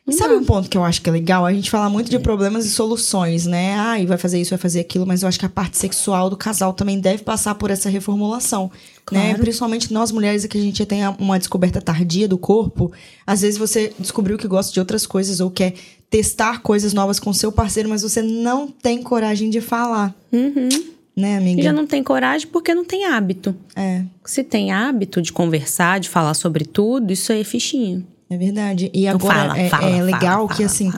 [0.08, 1.46] E sabe um ponto que eu acho que é legal?
[1.46, 3.76] A gente fala muito de problemas e soluções, né?
[3.80, 6.30] Ah, e vai fazer isso, vai fazer aquilo, mas eu acho que a parte sexual
[6.30, 8.64] do casal também deve passar por essa reformulação,
[9.12, 9.28] né?
[9.30, 9.40] Claro.
[9.40, 12.92] Principalmente nós mulheres que a gente tem uma descoberta tardia do corpo.
[13.26, 15.76] Às vezes você descobriu que gosta de outras coisas ou quer
[16.10, 20.68] testar coisas novas com seu parceiro, mas você não tem coragem de falar, Uhum.
[21.16, 21.62] né, amiga?
[21.62, 23.56] Já não tem coragem porque não tem hábito.
[23.76, 24.04] É.
[24.26, 28.06] Se tem hábito de conversar, de falar sobre tudo, isso aí é fichinho.
[28.32, 28.90] É verdade.
[28.94, 30.90] E Então agora fala, é, fala, é legal fala, que, assim,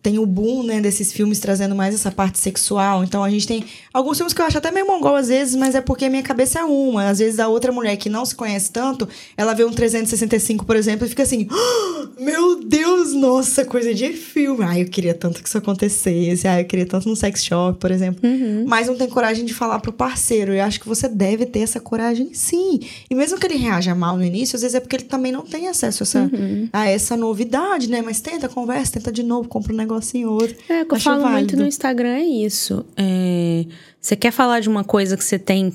[0.00, 3.02] tem o boom, né, desses filmes trazendo mais essa parte sexual.
[3.02, 5.74] Então a gente tem alguns filmes que eu acho até meio mongol às vezes, mas
[5.74, 7.08] é porque a minha cabeça é uma.
[7.08, 10.76] Às vezes a outra mulher que não se conhece tanto, ela vê um 365, por
[10.76, 14.62] exemplo, e fica assim: "Ah, Meu Deus, nossa, coisa de filme.
[14.64, 16.46] Ai, eu queria tanto que isso acontecesse.
[16.46, 18.20] Ai, eu queria tanto no sex shop, por exemplo.
[18.66, 20.54] Mas não tem coragem de falar pro parceiro.
[20.54, 22.80] E eu acho que você deve ter essa coragem, sim.
[23.10, 25.42] E mesmo que ele reaja mal no início, às vezes é porque ele também não
[25.42, 26.30] tem acesso a essa,
[26.76, 28.02] a essa novidade, né?
[28.02, 30.54] Mas tenta, conversa, tenta de novo, compra um negocinho ou outro.
[30.68, 31.56] É, o que eu falo muito válido.
[31.56, 32.84] no Instagram é isso.
[32.96, 33.64] É,
[33.98, 35.72] você quer falar de uma coisa que você tem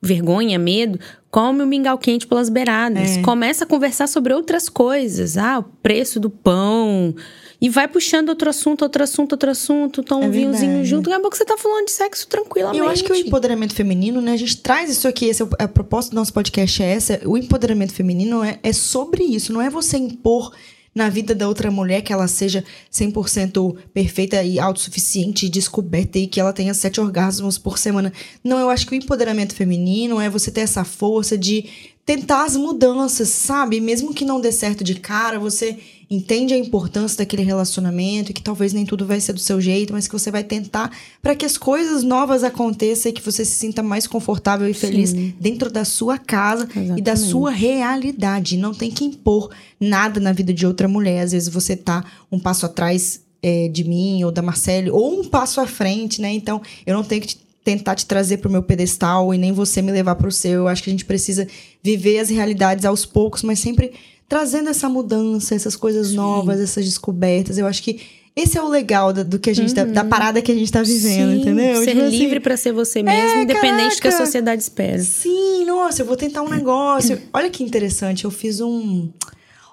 [0.00, 0.98] vergonha, medo?
[1.30, 3.18] Come o mingau quente pelas beiradas.
[3.18, 3.22] É.
[3.22, 5.36] Começa a conversar sobre outras coisas.
[5.36, 7.14] Ah, o preço do pão.
[7.62, 10.02] E vai puxando outro assunto, outro assunto, outro assunto.
[10.02, 10.88] Toma É um vinhozinho verdade.
[10.88, 11.04] junto.
[11.04, 12.80] Daqui a pouco você tá falando de sexo tranquilamente.
[12.80, 14.32] eu acho que o empoderamento feminino, né?
[14.32, 17.20] A gente traz isso aqui, esse é a proposta do nosso podcast é essa.
[17.24, 20.52] O empoderamento feminino é, é sobre isso, não é você impor
[20.94, 26.26] na vida da outra mulher que ela seja 100% perfeita e autossuficiente e descoberta e
[26.26, 28.12] que ela tenha sete orgasmos por semana.
[28.44, 31.64] Não, eu acho que o empoderamento feminino é você ter essa força de
[32.04, 33.80] tentar as mudanças, sabe?
[33.80, 35.78] Mesmo que não dê certo de cara, você
[36.14, 39.92] entende a importância daquele relacionamento e que talvez nem tudo vai ser do seu jeito,
[39.92, 40.90] mas que você vai tentar
[41.22, 45.12] para que as coisas novas aconteçam e que você se sinta mais confortável e feliz
[45.12, 47.30] dentro da sua casa e da Exatamente.
[47.30, 48.56] sua realidade.
[48.56, 51.22] Não tem que impor nada na vida de outra mulher.
[51.22, 55.24] Às vezes você tá um passo atrás é, de mim ou da Marcele, ou um
[55.28, 56.32] passo à frente, né?
[56.32, 59.80] Então, eu não tenho que te- tentar te trazer pro meu pedestal e nem você
[59.82, 60.52] me levar pro seu.
[60.52, 61.46] Eu acho que a gente precisa
[61.82, 63.92] viver as realidades aos poucos, mas sempre
[64.32, 67.58] trazendo essa mudança, essas coisas novas, essas descobertas.
[67.58, 68.00] Eu acho que
[68.34, 70.72] esse é o legal da- do que a gente tá- da parada que a gente
[70.72, 71.76] tá vivendo, Sim, entendeu?
[71.84, 74.98] Ser Tipo assim, livre pra ser você mesmo, independente do que a sociedade espera.
[75.02, 77.20] Sim, nossa, eu vou tentar um negócio.
[77.30, 79.10] Olha que interessante, eu fiz um,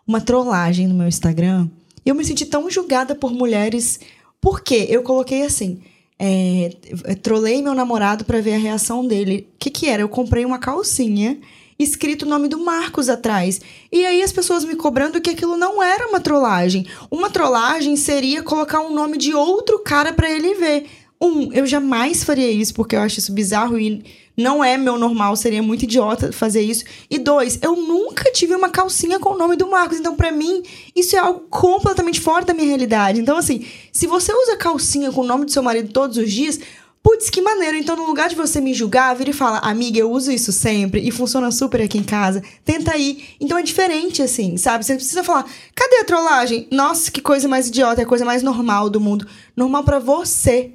[0.06, 1.70] uma trollagem no meu Instagram
[2.06, 3.98] e eu me senti tão julgada por mulheres.
[4.42, 4.88] Por quê?
[4.90, 5.80] Eu coloquei assim.
[6.22, 6.72] É,
[7.24, 9.48] trolei meu namorado pra ver a reação dele.
[9.56, 10.02] O que, que era?
[10.02, 11.38] Eu comprei uma calcinha
[11.80, 13.62] escrito o nome do Marcos atrás.
[13.90, 16.86] E aí as pessoas me cobrando que aquilo não era uma trollagem.
[17.10, 20.86] Uma trollagem seria colocar um nome de outro cara pra ele ver.
[21.22, 24.04] Um, eu jamais faria isso porque eu acho isso bizarro e
[24.38, 26.86] não é meu normal, seria muito idiota fazer isso.
[27.10, 30.64] E dois, eu nunca tive uma calcinha com o nome do Marcos, então pra mim
[30.96, 33.20] isso é algo completamente fora da minha realidade.
[33.20, 36.58] Então assim, se você usa calcinha com o nome do seu marido todos os dias,
[37.02, 37.78] Putz, que maneiro.
[37.78, 41.02] Então, no lugar de você me julgar, vira e fala, amiga, eu uso isso sempre
[41.02, 42.44] e funciona super aqui em casa.
[42.66, 43.24] Tenta aí.
[43.40, 44.86] Então é diferente, assim, sabe?
[44.86, 46.68] Você precisa falar, cadê a trollagem?
[46.72, 49.26] Nossa, que coisa mais idiota, é a coisa mais normal do mundo.
[49.56, 50.74] Normal pra você.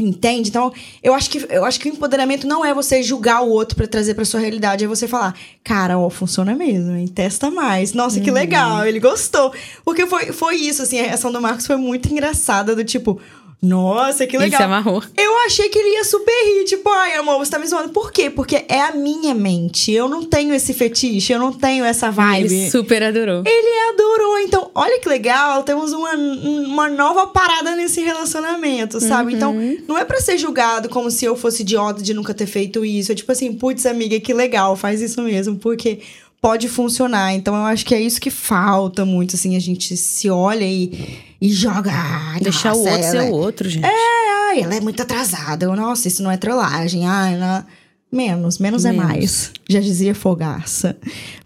[0.00, 0.48] Entende?
[0.48, 3.74] Então, eu acho que eu acho que o empoderamento não é você julgar o outro
[3.74, 5.34] pra trazer pra sua realidade, é você falar,
[5.64, 7.08] cara, ó, funciona mesmo, hein?
[7.08, 7.92] Testa mais.
[7.92, 9.52] Nossa, que legal, ele gostou.
[9.84, 13.20] Porque foi, foi isso, assim, a reação do Marcos foi muito engraçada, do tipo,
[13.60, 14.58] nossa, que Ele legal.
[14.58, 15.02] se amarrou.
[15.16, 17.88] Eu achei que ele ia super rir, tipo, ai, amor, você tá me zoando.
[17.88, 18.30] Por quê?
[18.30, 19.90] Porque é a minha mente.
[19.90, 22.46] Eu não tenho esse fetiche, eu não tenho essa vibe.
[22.46, 23.42] Ele super adorou.
[23.44, 24.38] Ele adorou.
[24.38, 29.34] Então, olha que legal, temos uma, uma nova parada nesse relacionamento, sabe?
[29.34, 29.54] Então,
[29.88, 33.10] não é pra ser julgado como se eu fosse idiota de nunca ter feito isso.
[33.10, 35.98] É tipo assim, putz, amiga, que legal, faz isso mesmo, porque
[36.40, 37.32] pode funcionar.
[37.34, 41.18] Então, eu acho que é isso que falta muito, assim, a gente se olha e,
[41.40, 41.90] e joga.
[41.92, 43.84] "Ai, Deixar o nossa, outro ela ser é- o outro, gente.
[43.84, 45.66] Ai, ela é muito atrasada.
[45.66, 47.06] Eu, Nossa, isso não é trollagem.
[47.06, 47.64] Ai, não...
[48.10, 49.06] Menos, menos, é Menos.
[49.06, 49.52] mais.
[49.68, 50.96] Já dizia Fogaça.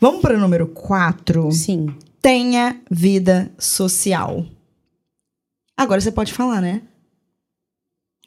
[0.00, 1.50] Vamos para o número 4.
[1.50, 1.88] Sim.
[2.20, 4.46] Tenha vida social.
[5.76, 6.82] Agora você pode falar, né?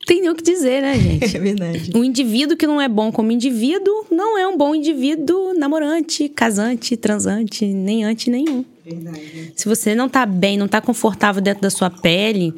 [0.05, 1.35] Tem nem o que dizer, né, gente?
[1.35, 1.91] É verdade.
[1.95, 6.95] Um indivíduo que não é bom como indivíduo não é um bom indivíduo namorante, casante,
[6.95, 8.63] transante, nem ante nenhum.
[8.85, 9.53] Verdade.
[9.55, 12.53] Se você não tá bem, não tá confortável dentro da sua pele,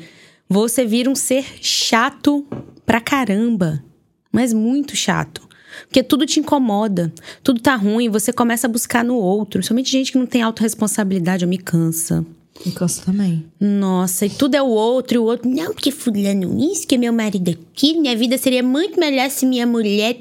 [0.49, 2.45] você vira um ser chato
[2.86, 3.83] pra caramba.
[4.31, 5.47] Mas muito chato.
[5.86, 9.63] Porque tudo te incomoda, tudo tá ruim, você começa a buscar no outro.
[9.63, 12.25] Somente gente que não tem autorresponsabilidade, eu me cansa.
[12.65, 13.46] Me canso também.
[13.60, 15.50] Nossa, e tudo é o outro, e o outro.
[15.50, 19.46] Não, porque fulano isso, que é meu marido aquilo, minha vida seria muito melhor se
[19.46, 20.17] minha mulher.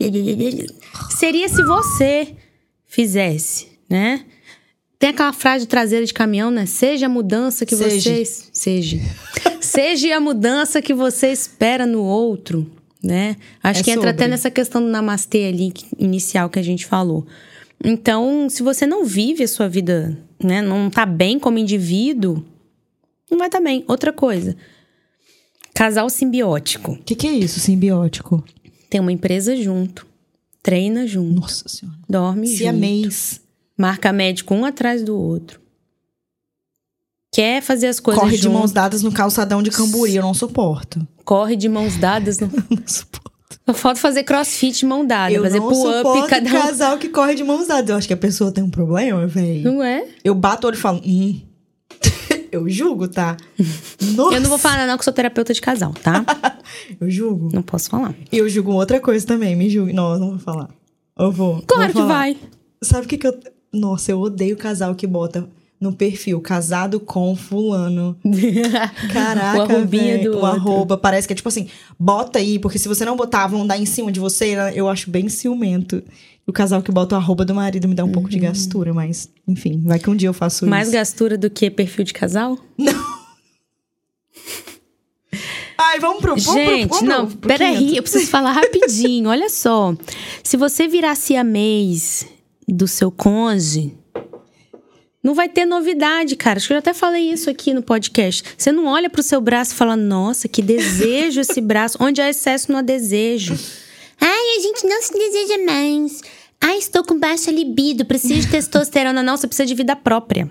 [1.11, 2.35] Seria se você
[2.87, 4.25] fizesse, né?
[4.99, 6.64] Tem aquela frase traseira de caminhão, né?
[6.64, 8.01] Seja a mudança que Seja.
[8.11, 8.49] vocês.
[8.53, 8.99] Seja.
[9.61, 12.70] Seja a mudança que você espera no outro,
[13.03, 13.37] né?
[13.62, 14.22] Acho É que entra sobre.
[14.25, 17.27] até nessa questão do namastê ali inicial que a gente falou.
[17.85, 20.61] Então, se você não vive a sua vida, né?
[20.62, 22.44] Não tá bem como indivíduo,
[23.31, 23.85] não vai estar bem.
[23.88, 24.57] Outra coisa.
[25.75, 26.92] Casal simbiótico.
[26.92, 28.42] O que, que é isso, simbiótico?
[28.88, 30.07] Tem uma empresa junto.
[30.62, 31.40] Treina junto.
[31.40, 31.99] Nossa senhora.
[32.09, 32.70] Dorme Se junto.
[32.70, 33.40] ameis.
[33.77, 35.61] Marca médico um atrás do outro.
[37.33, 40.33] Quer fazer as coisas Corre de junto, mãos dadas no calçadão de Camburi, eu não
[40.33, 41.07] suporto.
[41.25, 42.38] corre de mãos dadas.
[42.38, 42.46] No...
[42.70, 43.36] Não suporto.
[43.74, 46.52] Falta fazer crossfit de mão dada, Eu fazer pull-up cada um.
[46.52, 47.90] casal que corre de mãos dadas.
[47.90, 49.64] Eu acho que a pessoa tem um problema, velho.
[49.64, 50.07] Não é?
[50.22, 51.40] Eu bato o olho e falo, hum.
[52.52, 53.37] eu julgo, tá?
[54.14, 54.37] Nossa.
[54.37, 56.24] Eu não vou falar não, que sou terapeuta de casal, tá?
[57.00, 57.50] Eu julgo.
[57.52, 58.14] não posso falar.
[58.31, 59.92] E eu julgo outra coisa também, me julgue.
[59.92, 60.68] Não, eu não vou falar.
[61.18, 61.62] Eu vou.
[61.66, 62.37] Claro vou que vai.
[62.83, 63.38] Sabe o que que eu...
[63.72, 65.48] Nossa, eu odeio casal que bota
[65.80, 68.16] no perfil casado com fulano.
[69.12, 70.46] Caraca, O arrobinha véi, do o outro.
[70.46, 70.96] arroba.
[70.96, 73.84] Parece que é tipo assim, bota aí, porque se você não botar, vão dar em
[73.86, 74.56] cima de você.
[74.56, 74.72] né?
[74.74, 76.02] Eu acho bem ciumento.
[76.46, 79.28] O casal que bota o arroba do marido me dá um pouco de gastura, mas
[79.48, 80.70] enfim, vai que um dia eu faço Uhum.
[80.70, 80.96] Mais isso.
[80.96, 82.56] gastura do que perfil de casal?
[85.78, 86.30] Ai, vamos pro...
[86.36, 87.96] Vamos Gente, pro, vamos não, pro, pro peraí, 500.
[87.96, 89.28] eu preciso falar rapidinho.
[89.28, 89.94] Olha só.
[90.42, 92.26] Se você virasse a mês
[92.66, 93.92] do seu cônjuge,
[95.26, 96.58] não vai ter novidade, cara.
[96.58, 98.44] Acho que eu já até falei isso aqui no podcast.
[98.56, 101.98] Você não olha pro seu braço e fala, nossa, que desejo esse braço.
[102.00, 103.58] Onde há excesso, não há desejo.
[104.20, 106.20] Ai, a gente não se deseja mais.
[106.60, 109.20] Ai, estou com baixa libido, preciso de testosterona.
[109.20, 110.48] Não, você precisa de vida própria.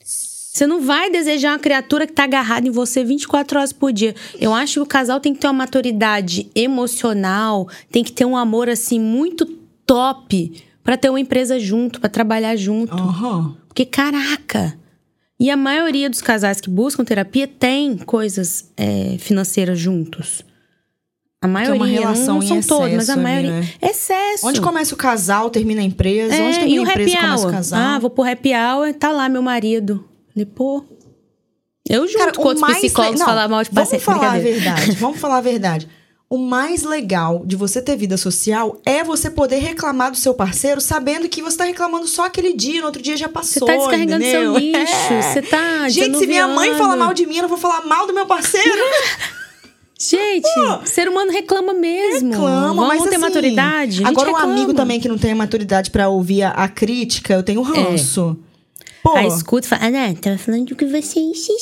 [0.00, 4.16] Você não vai desejar uma criatura que tá agarrada em você 24 horas por dia.
[4.40, 8.36] Eu acho que o casal tem que ter uma maturidade emocional, tem que ter um
[8.36, 9.46] amor assim muito
[9.86, 12.92] top pra ter uma empresa junto, pra trabalhar junto.
[12.92, 13.56] Aham.
[13.76, 14.74] Porque caraca.
[15.38, 20.42] E a maioria dos casais que buscam terapia tem coisas é, financeiras juntos.
[21.42, 23.50] A maioria, uma relação não, não são em todos, mas a excesso maioria.
[23.60, 23.68] né?
[23.82, 24.46] Excesso.
[24.46, 26.34] Onde começa o casal, termina a empresa.
[26.34, 27.50] É, Onde e termina o a empresa, começa o hour?
[27.52, 27.78] casal.
[27.78, 30.08] Ah, vou pro happy hour, tá lá meu marido.
[30.32, 30.82] Falei, pô.
[31.86, 34.02] Eu junto Cara, com o outros psicólogos le- não, falar mal de paciente.
[34.06, 34.90] Vamos falar a verdade.
[34.92, 35.88] Vamos falar a verdade.
[36.28, 40.80] O mais legal de você ter vida social é você poder reclamar do seu parceiro
[40.80, 43.66] sabendo que você tá reclamando só aquele dia, no outro dia já Você passou.
[43.68, 44.54] tá descarregando entendeu?
[44.54, 45.12] seu lixo.
[45.12, 45.22] É.
[45.22, 45.88] Você tá.
[45.88, 48.26] Gente, se minha mãe fala mal de mim, eu não vou falar mal do meu
[48.26, 48.66] parceiro.
[49.98, 50.46] Gente,
[50.84, 52.30] ser humano reclama mesmo.
[52.30, 54.04] Reclama, Vamos mas ter assim, maturidade.
[54.04, 54.52] Agora, um reclama.
[54.52, 58.36] amigo também que não tem maturidade pra ouvir a, a crítica, eu tenho ranço.
[59.02, 61.20] Pô, Aí escuta e fala, ah, não, tava falando do que você.
[61.32, 61.52] Xi.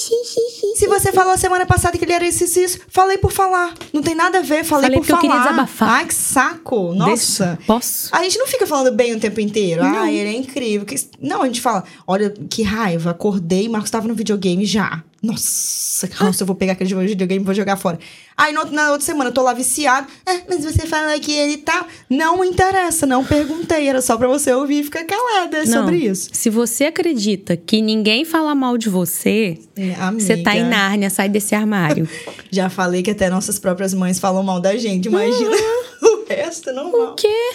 [0.77, 3.75] se você falou semana passada que ele era isso, isso, isso, falei por falar.
[3.93, 5.29] Não tem nada a ver, falei, Falei por porque eu falar.
[5.43, 5.89] queria desabafar.
[5.91, 6.95] Ai, que saco.
[6.95, 7.45] Nossa.
[7.47, 8.09] Deixa- Posso?
[8.15, 9.83] A gente não fica falando bem o tempo inteiro.
[9.85, 10.87] Ah, ele é incrível.
[11.21, 15.03] Não, a gente fala, olha, que raiva, acordei, Marcos tava no videogame já.
[15.25, 17.99] Nossa, que nossa, eu vou pegar aquele jogo de videogame e vou jogar fora.
[18.37, 20.07] Aí no- na outra semana eu tô lá viciado.
[20.27, 21.87] Ah, mas você fala que ele tá.
[22.11, 23.89] Não interessa, não perguntei.
[23.89, 25.83] Era só pra você ouvir e ficar calada é Não.
[25.85, 26.31] sobre isso.
[26.33, 31.29] Se você acredita que ninguém fala mal de você, É, você tá em Nárnia, sai
[31.29, 32.09] desse armário.
[32.51, 35.07] Já falei que até nossas próprias mães falam mal da gente.
[35.07, 35.51] Imagina
[36.03, 37.53] o resto, não O quê?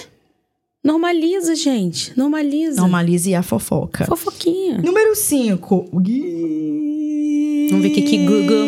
[0.84, 2.18] Normaliza, gente.
[2.18, 2.80] Normaliza.
[2.80, 4.06] Normalize a fofoca.
[4.06, 4.78] Fofoquinha.
[4.78, 5.90] Número 5.
[5.92, 8.68] Vamos ver o que, que Google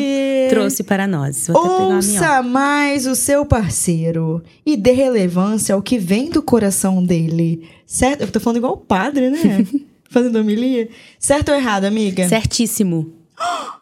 [0.49, 1.47] trouxe para nós.
[1.47, 1.93] Vou.
[1.93, 7.67] Ouça mais o seu parceiro e dê relevância ao que vem do coração dele.
[7.85, 8.21] Certo?
[8.21, 9.65] Eu tô falando igual o padre, né?
[10.09, 10.89] Fazendo homilia.
[11.17, 12.27] Certo ou errado, amiga?
[12.27, 13.13] Certíssimo.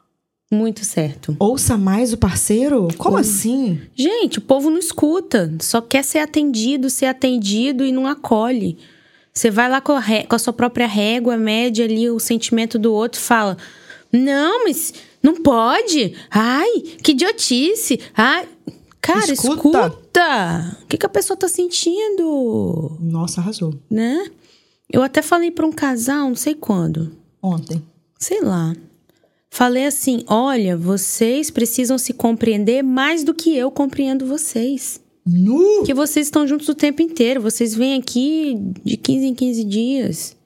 [0.51, 1.35] Muito certo.
[1.39, 2.87] Ouça mais o parceiro?
[2.97, 3.79] Como assim?
[3.95, 5.53] Gente, o povo não escuta.
[5.61, 8.77] Só quer ser atendido, ser atendido e não acolhe.
[9.31, 12.79] Você vai lá com a, ré- com a sua própria régua, mede ali o sentimento
[12.79, 13.57] do outro fala:
[14.11, 16.15] Não, mas não pode.
[16.31, 17.99] Ai, que idiotice.
[18.15, 18.47] Ai.
[19.01, 19.53] Cara, Escuta.
[19.87, 20.77] escuta.
[20.83, 22.97] O que, que a pessoa tá sentindo?
[22.99, 23.73] Nossa, arrasou.
[23.89, 24.29] Né?
[24.91, 27.11] Eu até falei pra um casal, não sei quando.
[27.41, 27.81] Ontem.
[28.17, 28.75] Sei lá.
[29.49, 35.01] Falei assim: olha, vocês precisam se compreender mais do que eu compreendo vocês.
[35.25, 35.83] Nu!
[35.83, 37.41] Que vocês estão juntos o tempo inteiro.
[37.41, 40.37] Vocês vêm aqui de 15 em 15 dias.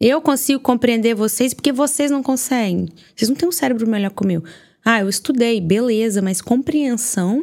[0.00, 2.88] Eu consigo compreender vocês porque vocês não conseguem.
[3.14, 4.42] Vocês não têm um cérebro melhor que o meu.
[4.84, 7.42] Ah, eu estudei, beleza, mas compreensão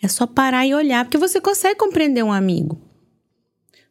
[0.00, 2.80] é só parar e olhar, porque você consegue compreender um amigo.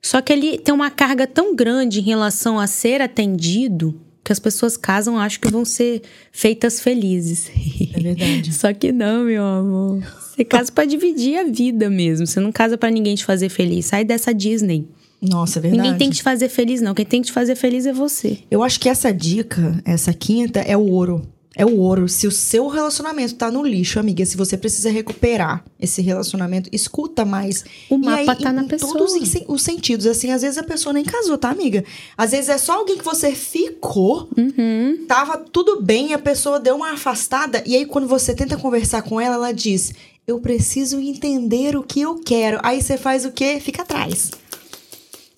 [0.01, 4.39] Só que ele tem uma carga tão grande em relação a ser atendido que as
[4.39, 7.51] pessoas casam acham que vão ser feitas felizes.
[7.95, 8.51] É verdade.
[8.57, 10.03] Só que não, meu amor.
[10.19, 12.25] Você casa pra dividir a vida mesmo.
[12.25, 13.85] Você não casa pra ninguém te fazer feliz.
[13.85, 14.87] Sai dessa Disney.
[15.21, 15.83] Nossa, é verdade.
[15.83, 16.95] Ninguém tem que te fazer feliz, não.
[16.95, 18.39] Quem tem que te fazer feliz é você.
[18.49, 21.21] Eu acho que essa dica, essa quinta, é o ouro.
[21.57, 22.09] É o ouro.
[22.09, 27.23] Se o seu relacionamento tá no lixo, amiga, se você precisa recuperar esse relacionamento, escuta
[27.23, 27.63] mais.
[27.89, 28.91] O E mapa aí, tá em, na em pessoa.
[28.93, 30.05] todos os os sentidos.
[30.05, 31.83] Assim, às vezes a pessoa nem casou, tá, amiga?
[32.17, 35.05] Às vezes é só alguém que você ficou, Uhum.
[35.07, 39.19] tava tudo bem, a pessoa deu uma afastada, e aí quando você tenta conversar com
[39.21, 39.93] ela, ela diz:
[40.27, 42.59] Eu preciso entender o que eu quero.
[42.63, 43.59] Aí você faz o quê?
[43.61, 44.31] Fica atrás.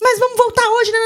[0.00, 0.98] Mas vamos voltar hoje, né?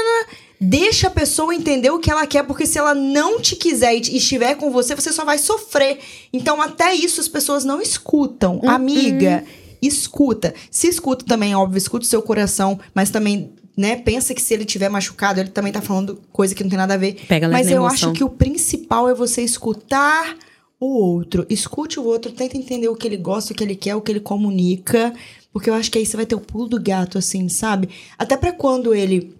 [0.63, 4.17] Deixa a pessoa entender o que ela quer, porque se ela não te quiser e
[4.17, 5.99] estiver com você, você só vai sofrer.
[6.31, 8.61] Então, até isso as pessoas não escutam.
[8.65, 9.43] Amiga,
[9.81, 10.53] escuta.
[10.71, 14.63] Se escuta também, óbvio, escuta o seu coração, mas também, né, pensa que se ele
[14.63, 17.15] tiver machucado, ele também tá falando coisa que não tem nada a ver.
[17.27, 18.09] Pega mas eu emoção.
[18.09, 20.37] acho que o principal é você escutar
[20.79, 21.45] o outro.
[21.49, 24.11] Escute o outro, tenta entender o que ele gosta, o que ele quer, o que
[24.11, 25.13] ele comunica.
[25.51, 27.89] Porque eu acho que aí você vai ter o pulo do gato, assim, sabe?
[28.17, 29.35] Até pra quando ele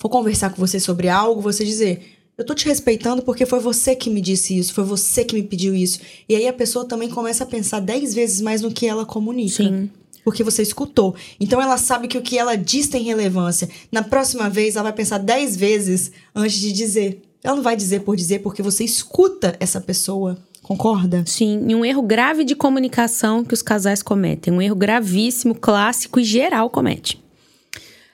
[0.00, 2.16] for conversar com você sobre algo, você dizer.
[2.36, 5.42] Eu tô te respeitando porque foi você que me disse isso, foi você que me
[5.42, 6.00] pediu isso.
[6.26, 9.62] E aí a pessoa também começa a pensar dez vezes mais no que ela comunica.
[9.62, 9.90] Sim.
[10.24, 11.14] Porque você escutou.
[11.38, 13.68] Então ela sabe que o que ela diz tem relevância.
[13.92, 17.20] Na próxima vez, ela vai pensar dez vezes antes de dizer.
[17.44, 20.38] Ela não vai dizer por dizer, porque você escuta essa pessoa.
[20.62, 21.24] Concorda?
[21.26, 24.52] Sim, e um erro grave de comunicação que os casais cometem.
[24.52, 27.20] Um erro gravíssimo, clássico e geral comete.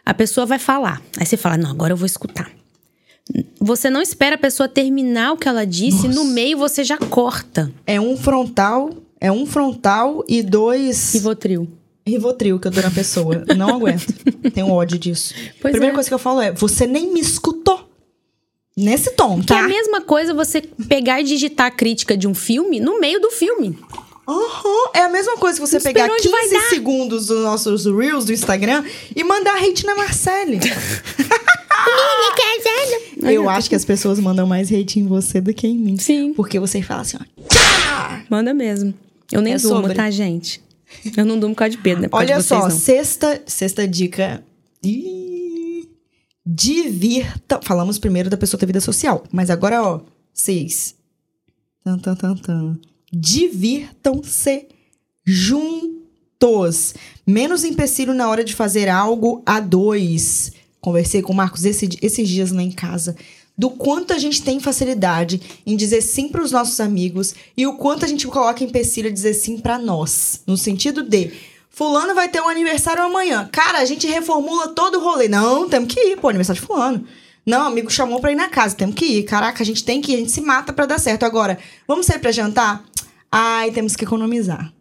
[0.06, 1.02] A pessoa vai falar.
[1.18, 2.48] Aí você fala, não, agora eu vou escutar.
[3.60, 7.72] Você não espera a pessoa terminar o que ela disse, no meio você já corta.
[7.84, 8.90] É um frontal,
[9.20, 11.68] é um frontal e dois Rivotril.
[12.06, 13.44] Rivotril que eu dou na pessoa.
[13.56, 14.06] Não aguento.
[14.54, 15.34] Tenho ódio disso.
[15.60, 15.94] Pois Primeira é.
[15.94, 17.90] coisa que eu falo é: você nem me escutou.
[18.78, 19.64] Nesse tom, Que é tá?
[19.64, 23.30] a mesma coisa você pegar e digitar a crítica de um filme no meio do
[23.30, 23.76] filme.
[24.28, 26.68] Aham, É a mesma coisa que você pegar esperou onde vai 15 dar.
[26.70, 28.84] segundos dos nossos Reels do Instagram
[29.14, 30.58] e mandar hate na Marcele.
[33.22, 35.98] Eu acho que as pessoas mandam mais hate em você do que em mim.
[35.98, 36.32] Sim.
[36.34, 37.24] Porque você fala assim, ó.
[37.48, 38.92] "Tchá!" Manda mesmo.
[39.32, 39.94] Eu nem É durmo, sobre.
[39.94, 40.60] tá, gente?
[41.16, 42.08] Eu não durmo por causa de Pedro, né?
[42.08, 42.70] Por Olha vocês, só, não.
[42.70, 44.42] sexta, sexta dica.
[44.84, 45.88] Ih,
[46.44, 47.60] Divirta.
[47.62, 49.24] Falamos primeiro da pessoa ter vida social.
[49.32, 50.00] Mas agora, ó,
[50.32, 50.94] seis.
[51.84, 52.78] Tan, tan, tan, tan.
[53.12, 54.66] Divirtam-se
[55.24, 56.94] juntos.
[57.26, 60.52] Menos empecilho na hora de fazer algo a dois.
[60.80, 63.16] Conversei com o Marcos esse- esses dias lá em casa.
[63.58, 67.74] Do quanto a gente tem facilidade em dizer sim para os nossos amigos e o
[67.76, 70.42] quanto a gente coloca empecilho a dizer sim para nós.
[70.46, 71.32] No sentido de,
[71.70, 73.48] fulano vai ter um aniversário amanhã.
[73.50, 75.26] Cara, a gente reformula todo o rolê.
[75.26, 77.04] Não, temos que ir, pô, aniversário de fulano.
[77.46, 79.22] Não, amigo chamou pra ir na casa, temos que ir.
[79.22, 81.22] Caraca, a gente tem que ir, a gente se mata pra dar certo.
[81.24, 82.84] Agora, vamos sair pra jantar?
[83.30, 84.72] Ai, temos que economizar.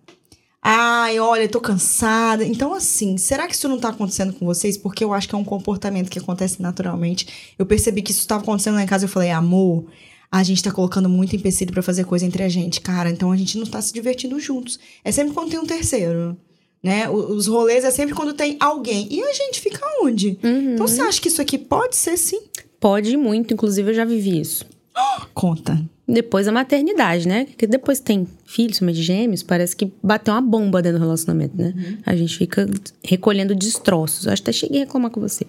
[0.68, 2.44] Ai, olha, tô cansada.
[2.44, 4.76] Então, assim, será que isso não tá acontecendo com vocês?
[4.78, 7.54] Porque eu acho que é um comportamento que acontece naturalmente.
[7.60, 9.06] Eu percebi que isso estava acontecendo lá em casa.
[9.06, 9.86] Eu falei, amor,
[10.32, 13.12] a gente tá colocando muito empecilho pra fazer coisa entre a gente, cara.
[13.12, 14.80] Então a gente não tá se divertindo juntos.
[15.04, 16.36] É sempre quando tem um terceiro.
[16.82, 17.08] Né?
[17.10, 19.08] Os rolês é sempre quando tem alguém.
[19.12, 20.40] E a gente fica onde?
[20.74, 22.42] Então você acha que isso aqui pode ser sim?
[22.80, 24.66] Pode muito, inclusive eu já vivi isso.
[25.34, 25.84] Conta.
[26.08, 27.46] Depois a maternidade, né?
[27.46, 31.58] Porque depois tem filhos, mas de gêmeos, parece que bateu uma bomba dentro do relacionamento,
[31.58, 31.74] né?
[32.06, 32.70] A gente fica
[33.04, 34.26] recolhendo destroços.
[34.26, 35.48] Eu acho que até cheguei a reclamar com você.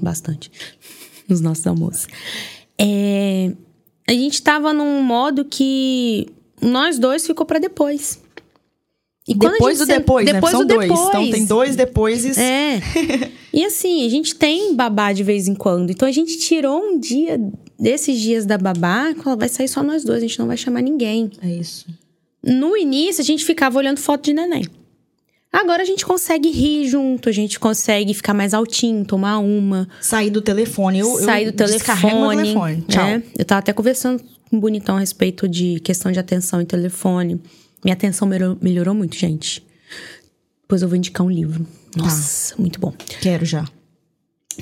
[0.00, 0.50] Bastante.
[1.28, 2.06] Nos nossos almoços.
[2.78, 3.52] É,
[4.08, 6.28] a gente tava num modo que
[6.62, 8.20] nós dois ficou pra depois.
[9.28, 10.34] E depois do depois, né?
[10.34, 10.88] depois São do dois.
[10.88, 11.08] depois.
[11.08, 12.38] Então tem dois depois.
[12.38, 12.80] É.
[13.52, 15.90] e assim, a gente tem babá de vez em quando.
[15.90, 17.40] Então a gente tirou um dia
[17.78, 20.80] desses dias da babá, ela vai sair só nós dois, a gente não vai chamar
[20.80, 21.30] ninguém.
[21.42, 21.86] É isso.
[22.42, 24.64] No início, a gente ficava olhando foto de neném.
[25.52, 30.28] Agora a gente consegue rir junto, a gente consegue ficar mais altinho, tomar uma, Sair
[30.30, 30.98] do telefone.
[30.98, 32.42] Eu, sair do telefone.
[32.42, 32.84] telefone.
[32.88, 33.04] Tchau.
[33.04, 33.22] né?
[33.36, 37.40] Eu tava até conversando com o Bonitão a respeito de questão de atenção em telefone.
[37.86, 39.64] Minha atenção melhorou, melhorou muito, gente.
[40.62, 41.64] Depois eu vou indicar um livro.
[41.92, 42.02] Tá.
[42.02, 42.92] Nossa, muito bom.
[43.20, 43.64] Quero já.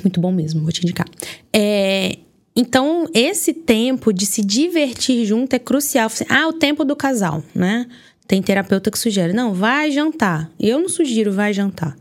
[0.02, 1.06] Muito bom mesmo, vou te indicar.
[1.50, 2.18] É,
[2.54, 6.10] então, esse tempo de se divertir junto é crucial.
[6.28, 7.86] Ah, o tempo do casal, né?
[8.28, 10.52] Tem terapeuta que sugere, não, vai jantar.
[10.60, 11.96] Eu não sugiro, vai jantar.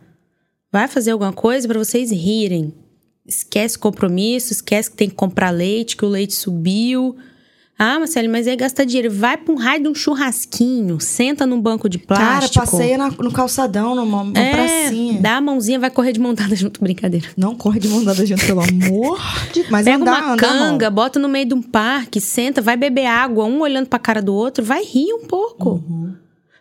[0.69, 2.73] Vai fazer alguma coisa para vocês rirem.
[3.25, 7.15] Esquece compromisso, esquece que tem que comprar leite, que o leite subiu.
[7.77, 9.11] Ah, Marcelo, mas aí gasta dinheiro.
[9.11, 12.65] Vai pra um raio de um churrasquinho, senta num banco de Cara, plástico.
[12.65, 15.19] passeia na- no calçadão, numa, numa é, pracinha.
[15.19, 17.27] dá a mãozinha, vai correr de montada junto, brincadeira.
[17.35, 19.19] Não corre de mão dada junto, pelo amor
[19.51, 22.77] de Mas Pega andar, uma andar, canga, bota no meio de um parque, senta, vai
[22.77, 25.71] beber água, um olhando pra cara do outro, vai rir um pouco.
[25.89, 26.13] Uhum.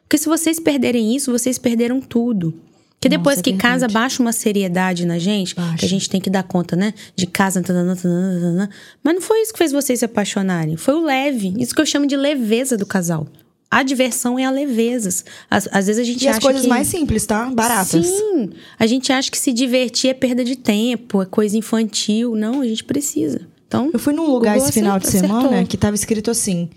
[0.05, 2.55] Porque se vocês perderem isso, vocês perderam tudo.
[3.03, 5.84] Porque depois Nossa, é que casa, baixa uma seriedade na gente, que Baixa.
[5.84, 6.94] a gente tem que dar conta, né?
[7.16, 7.61] De casa.
[7.61, 8.70] tanana, tanana, tanana.
[9.03, 10.76] Mas não foi isso que fez vocês se apaixonarem.
[10.76, 11.53] Foi o leve.
[11.59, 13.26] Isso que eu chamo de leveza do casal.
[13.68, 15.24] A diversão é a leveza.
[15.50, 16.68] Às, às vezes a gente E acha as coisas que...
[16.68, 17.46] mais simples, tá?
[17.46, 18.07] Baratas.
[18.07, 18.50] Sim.
[18.78, 22.36] A gente acha que se divertir é perda de tempo, é coisa infantil.
[22.36, 23.40] Não, a gente precisa.
[23.66, 25.40] Então, Eu fui num lugar esse final de acertou.
[25.40, 26.70] semana que tava escrito assim: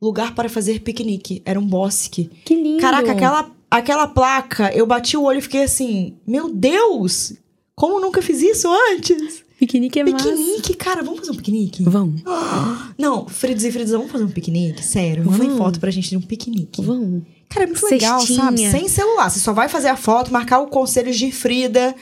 [0.00, 1.42] lugar para fazer piquenique.
[1.44, 2.30] Era um bosque.
[2.46, 2.80] que lindo.
[2.80, 7.34] Caraca, aquela, aquela placa, eu bati o olho e fiquei assim: Meu Deus!
[7.74, 9.44] Como eu nunca fiz isso antes?
[9.58, 10.28] Piquenique é massa.
[10.28, 11.82] Piquenique, cara, vamos fazer um piquenique?
[11.82, 12.22] Vamos,
[12.96, 14.84] Não, Fridos e Fridos, vamos fazer um piquenique?
[14.84, 15.58] Sério, mandem Vamos.
[15.58, 16.80] foto pra gente de um piquenique.
[16.82, 17.22] vamos.
[17.48, 18.42] Cara, é muito legal, Cestinha.
[18.42, 18.70] sabe?
[18.70, 19.30] Sem celular.
[19.30, 21.94] Você só vai fazer a foto, marcar o conselho de Frida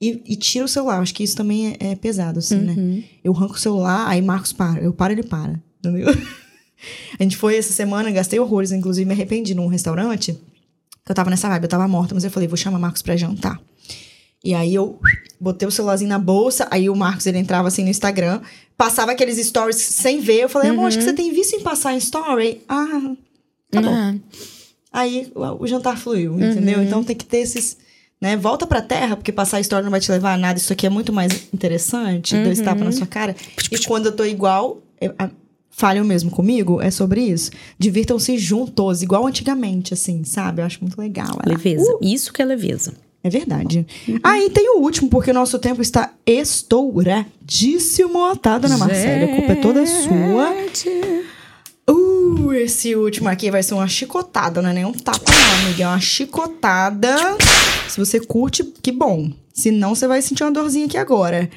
[0.00, 1.00] e, e tira o celular.
[1.00, 2.74] Acho que isso também é, é pesado, assim, né?
[2.76, 3.02] Uhum.
[3.22, 4.80] Eu arranco o celular, aí Marcos para.
[4.80, 5.60] Eu paro, ele para.
[5.80, 6.08] Entendeu?
[7.18, 10.38] A gente foi essa semana, gastei horrores, inclusive me arrependi num restaurante.
[11.04, 13.16] Que eu tava nessa vibe, eu tava morta, mas eu falei, vou chamar Marcos pra
[13.16, 13.60] jantar.
[14.44, 14.98] E aí eu
[15.40, 18.40] botei o celularzinho na bolsa, aí o Marcos ele entrava assim no Instagram,
[18.76, 20.42] passava aqueles stories sem ver.
[20.42, 22.60] Eu falei, amor, acho que você tem visto em passar em story?
[22.68, 23.14] Ah,
[23.70, 23.94] tá bom.
[23.94, 24.14] Ah,
[24.92, 26.82] Aí o, o jantar fluiu, entendeu?
[26.82, 27.78] Então tem que ter esses.
[28.20, 28.36] Né?
[28.36, 30.58] Volta pra terra, porque passar a história não vai te levar a nada.
[30.58, 33.34] Isso aqui é muito mais interessante, dois tapas na sua cara.
[33.70, 35.30] E quando eu tô igual, eu, a,
[35.72, 37.50] falham mesmo comigo, é sobre isso.
[37.78, 40.62] Divirtam-se juntos, igual antigamente, assim, sabe?
[40.62, 41.38] Eu acho muito legal.
[41.42, 41.98] Ela- leveza.
[42.00, 42.94] Isso que é leveza.
[43.24, 43.86] É verdade.
[44.22, 49.24] Aí tem o último, porque o nosso tempo está estouradíssimo, tá, dona Marcela?
[49.24, 50.52] A culpa é toda sua.
[51.88, 55.84] Uh, esse último aqui vai ser uma chicotada, não é nem um tapa, não, amiga.
[55.84, 57.14] É uma chicotada.
[57.88, 59.30] Se você curte, que bom.
[59.52, 61.48] Se não, você vai sentir uma dorzinha aqui agora.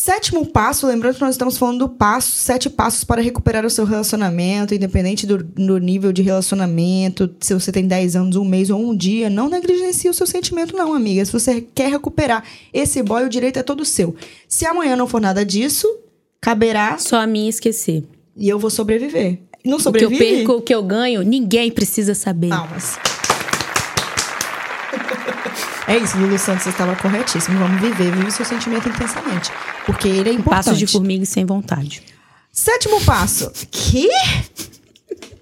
[0.00, 3.84] Sétimo passo, lembrando que nós estamos falando do passo, sete passos para recuperar o seu
[3.84, 8.78] relacionamento, independente do, do nível de relacionamento, se você tem 10 anos, um mês ou
[8.78, 11.24] um dia, não negligencie o seu sentimento, não, amiga.
[11.24, 14.14] Se você quer recuperar esse boy, o direito é todo seu.
[14.46, 15.88] Se amanhã não for nada disso,
[16.40, 18.04] caberá Só a mim esquecer.
[18.36, 19.40] e eu vou sobreviver.
[19.64, 20.24] Não O que eu sobrevive?
[20.24, 22.50] perco, o que eu ganho, ninguém precisa saber.
[22.50, 22.96] Palmas.
[25.88, 27.58] É isso, Lulu Santos estava corretíssimo.
[27.58, 29.50] Vamos viver, vive o seu sentimento intensamente.
[29.86, 30.66] Porque ele é importante.
[30.66, 32.02] Passo de formiga sem vontade.
[32.52, 33.50] Sétimo passo.
[33.70, 34.06] Que?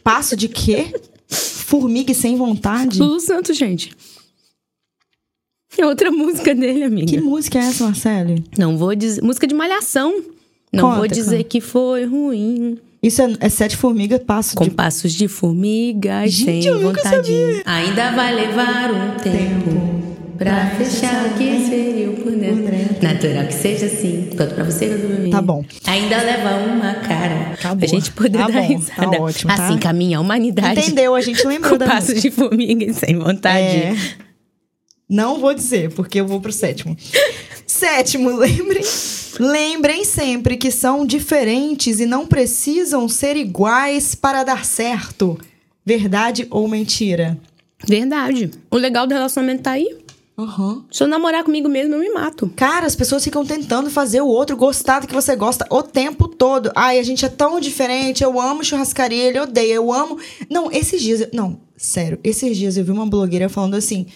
[0.05, 0.95] Passo de quê?
[1.29, 3.01] Formiga sem vontade?
[3.01, 3.93] Lulu Santos, gente.
[5.77, 7.09] É outra música dele, amiga.
[7.09, 8.45] Que música é essa, Marcele?
[8.57, 9.23] Não vou dizer.
[9.23, 10.23] Música de malhação.
[10.73, 12.79] Não Conta, vou dizer que foi ruim.
[13.03, 14.71] Isso é, é sete formigas, passo Com de...
[14.71, 17.27] passos de formiga Gente, sem vontade.
[17.27, 17.63] sabia.
[17.67, 20.06] Ainda vai levar um tempo.
[20.37, 22.75] Pra fechar o que seria por dentro.
[23.03, 24.29] Natural que seja assim.
[24.37, 25.31] Tanto pra você quanto pra mim.
[25.31, 25.65] Tá bom.
[25.87, 27.53] Ainda leva uma cara.
[27.55, 27.79] Acabou.
[27.79, 29.11] Pra gente poder Tá dar bom, risada.
[29.11, 29.67] tá ótimo, tá?
[29.67, 30.81] Assim caminha a humanidade.
[30.81, 31.15] Entendeu?
[31.15, 33.65] A gente lembrou Com da passos de formiga e sem vontade.
[33.77, 33.95] É.
[35.09, 36.97] Não vou dizer, porque eu vou pro sétimo.
[37.67, 38.83] Sétimo, lembrem,
[39.39, 45.39] lembrem sempre que são diferentes e não precisam ser iguais para dar certo.
[45.85, 47.39] Verdade ou mentira?
[47.87, 48.51] Verdade.
[48.71, 49.97] O legal do relacionamento tá aí.
[50.39, 50.85] Aham.
[50.93, 52.53] Se eu namorar comigo mesmo, eu me mato.
[52.55, 56.29] Cara, as pessoas ficam tentando fazer o outro gostar do que você gosta o tempo
[56.29, 56.71] todo.
[56.75, 58.23] Ai, a gente é tão diferente.
[58.23, 59.73] Eu amo churrascaria, ele odeia.
[59.75, 60.19] Eu amo.
[60.51, 61.23] Não, esses dias.
[61.23, 62.19] eu- Não, sério.
[62.23, 64.07] Esses dias eu vi uma blogueira falando assim.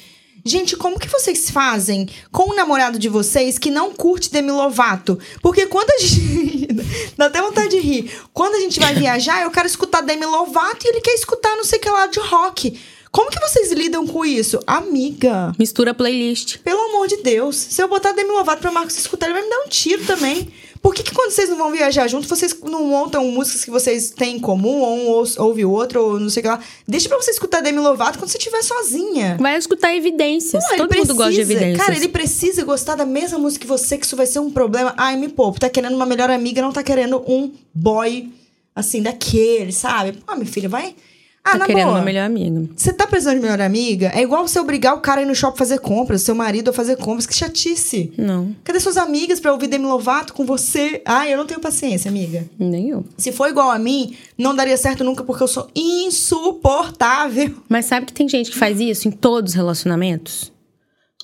[0.44, 5.18] Gente, como que vocês fazem com o namorado de vocês que não curte Demi Lovato?
[5.42, 6.68] Porque quando a gente.
[7.16, 8.10] Dá até vontade de rir.
[8.32, 11.64] Quando a gente vai viajar, eu quero escutar Demi Lovato e ele quer escutar não
[11.64, 12.78] sei o que lá de rock.
[13.12, 14.60] Como que vocês lidam com isso?
[14.66, 15.52] Amiga.
[15.58, 16.58] Mistura playlist.
[16.58, 17.56] Pelo amor de Deus.
[17.56, 20.48] Se eu botar Demi Lovato pra Marcos escutar, ele vai me dar um tiro também.
[20.80, 24.10] Por que, que quando vocês não vão viajar juntos, vocês não montam músicas que vocês
[24.10, 26.60] têm em comum, ou um ou- ouve o outro, ou não sei o que lá?
[26.88, 29.36] Deixa pra você escutar Demi Lovato quando você estiver sozinha.
[29.40, 30.62] Vai escutar evidências.
[30.70, 31.84] Não, Todo mundo gosta de precisa- evidências.
[31.84, 34.94] Cara, ele precisa gostar da mesma música que você, que isso vai ser um problema.
[34.96, 35.58] Ai, me poupe.
[35.60, 38.30] Tá querendo uma melhor amiga, não tá querendo um boy,
[38.74, 40.12] assim, daquele, sabe?
[40.12, 40.94] Pô, minha filha, vai...
[41.42, 41.96] Ah, tá querendo boa.
[41.96, 42.68] uma melhor amiga.
[42.76, 44.12] Você tá precisando de melhor amiga?
[44.14, 46.72] É igual você obrigar o cara a ir no shopping fazer compras, seu marido a
[46.72, 47.26] fazer compras.
[47.26, 48.12] Que chatice.
[48.16, 51.02] Não, Cadê suas amigas pra ouvir Demi Lovato com você?
[51.04, 52.46] Ai, eu não tenho paciência, amiga.
[52.58, 53.04] nem eu.
[53.16, 57.54] Se for igual a mim, não daria certo nunca porque eu sou insuportável.
[57.68, 60.52] Mas sabe que tem gente que faz isso em todos os relacionamentos?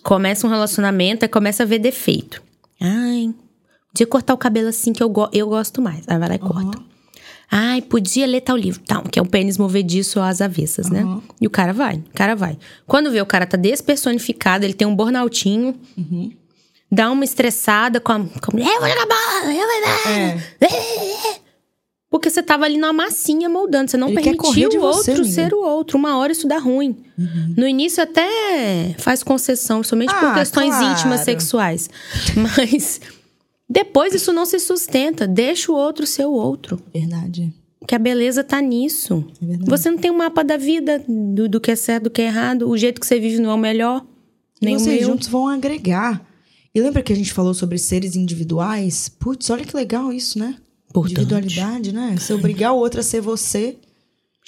[0.02, 2.42] Começa um relacionamento e começa a ver defeito.
[2.80, 3.34] Ai,
[3.92, 6.04] podia cortar o cabelo assim que eu, go eu gosto mais.
[6.08, 6.78] Aí vai lá e corta.
[7.50, 8.80] Ai, podia ler tal livro.
[8.86, 11.04] Tal, que é um pênis movediço às avessas, né?
[11.40, 12.58] E o cara vai, o cara vai.
[12.86, 15.74] Quando vê o cara tá despersonificado, ele tem um burnoutinho.
[16.90, 18.68] Dá uma estressada com a, com a mulher.
[18.74, 20.12] Eu vou jogar bola, eu vou...
[20.12, 21.40] É.
[22.08, 23.90] Porque você tava ali na massinha moldando.
[23.90, 25.28] Você não Ele permitiu o você, outro amiga.
[25.34, 25.98] ser o outro.
[25.98, 26.96] Uma hora isso dá ruim.
[27.56, 30.92] No início até faz concessão, somente por Ah, questões claro.
[30.92, 31.90] íntimas sexuais.
[32.36, 33.00] Mas
[33.68, 35.26] depois isso não se sustenta.
[35.26, 36.80] Deixa o outro ser o outro.
[36.92, 37.52] Verdade.
[37.86, 39.24] Que a beleza tá nisso.
[39.42, 39.56] É.
[39.68, 42.26] Você não tem um mapa da vida do, do que é certo, do que é
[42.26, 42.68] errado.
[42.68, 44.04] O jeito que você vive não é o melhor.
[44.60, 45.10] E Nem o vocês meu.
[45.10, 46.24] juntos vão agregar.
[46.74, 49.08] E lembra que a gente falou sobre seres individuais?
[49.08, 50.56] Putz, olha que legal isso, né?
[50.90, 51.12] Importante.
[51.20, 52.16] Individualidade, né?
[52.18, 53.76] Se obrigar o outro a ser você.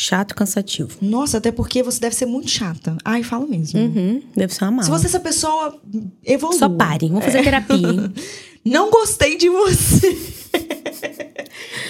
[0.00, 0.96] Chato, cansativo.
[1.02, 2.96] Nossa, até porque você deve ser muito chata.
[3.04, 3.80] Ai, falo mesmo.
[3.80, 4.84] Uhum, deve ser uma mala.
[4.84, 5.76] Se você é essa pessoa
[6.24, 6.56] evolua.
[6.56, 8.12] Só pare, vamos fazer terapia, hein?
[8.68, 10.16] Não gostei de você.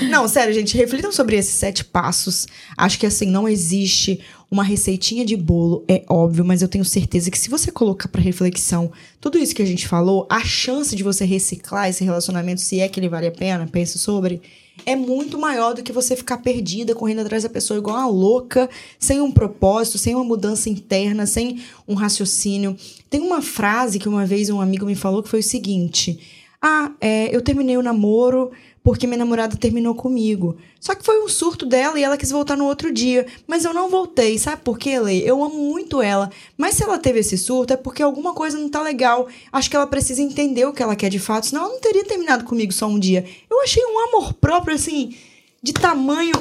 [0.09, 2.47] não, sério, gente, reflitam sobre esses sete passos.
[2.76, 4.20] Acho que assim, não existe
[4.51, 8.22] uma receitinha de bolo, é óbvio, mas eu tenho certeza que se você colocar pra
[8.22, 12.81] reflexão tudo isso que a gente falou, a chance de você reciclar esse relacionamento, se
[12.81, 14.41] é que ele vale a pena, pense sobre,
[14.87, 18.70] é muito maior do que você ficar perdida, correndo atrás da pessoa igual uma louca,
[18.99, 22.76] sem um propósito, sem uma mudança interna, sem um raciocínio.
[23.11, 26.93] Tem uma frase que uma vez um amigo me falou que foi o seguinte: Ah,
[27.01, 28.51] é, eu terminei o namoro
[28.83, 30.57] porque minha namorada terminou comigo.
[30.81, 33.27] Só que foi um surto dela e ela quis voltar no outro dia.
[33.47, 35.19] Mas eu não voltei, sabe por quê, Lê?
[35.19, 36.31] Eu amo muito ela.
[36.57, 39.29] Mas se ela teve esse surto, é porque alguma coisa não tá legal.
[39.53, 42.05] Acho que ela precisa entender o que ela quer de fato, senão ela não teria
[42.05, 43.27] terminado comigo só um dia.
[43.51, 45.15] Eu achei um amor próprio, assim,
[45.63, 46.33] de tamanho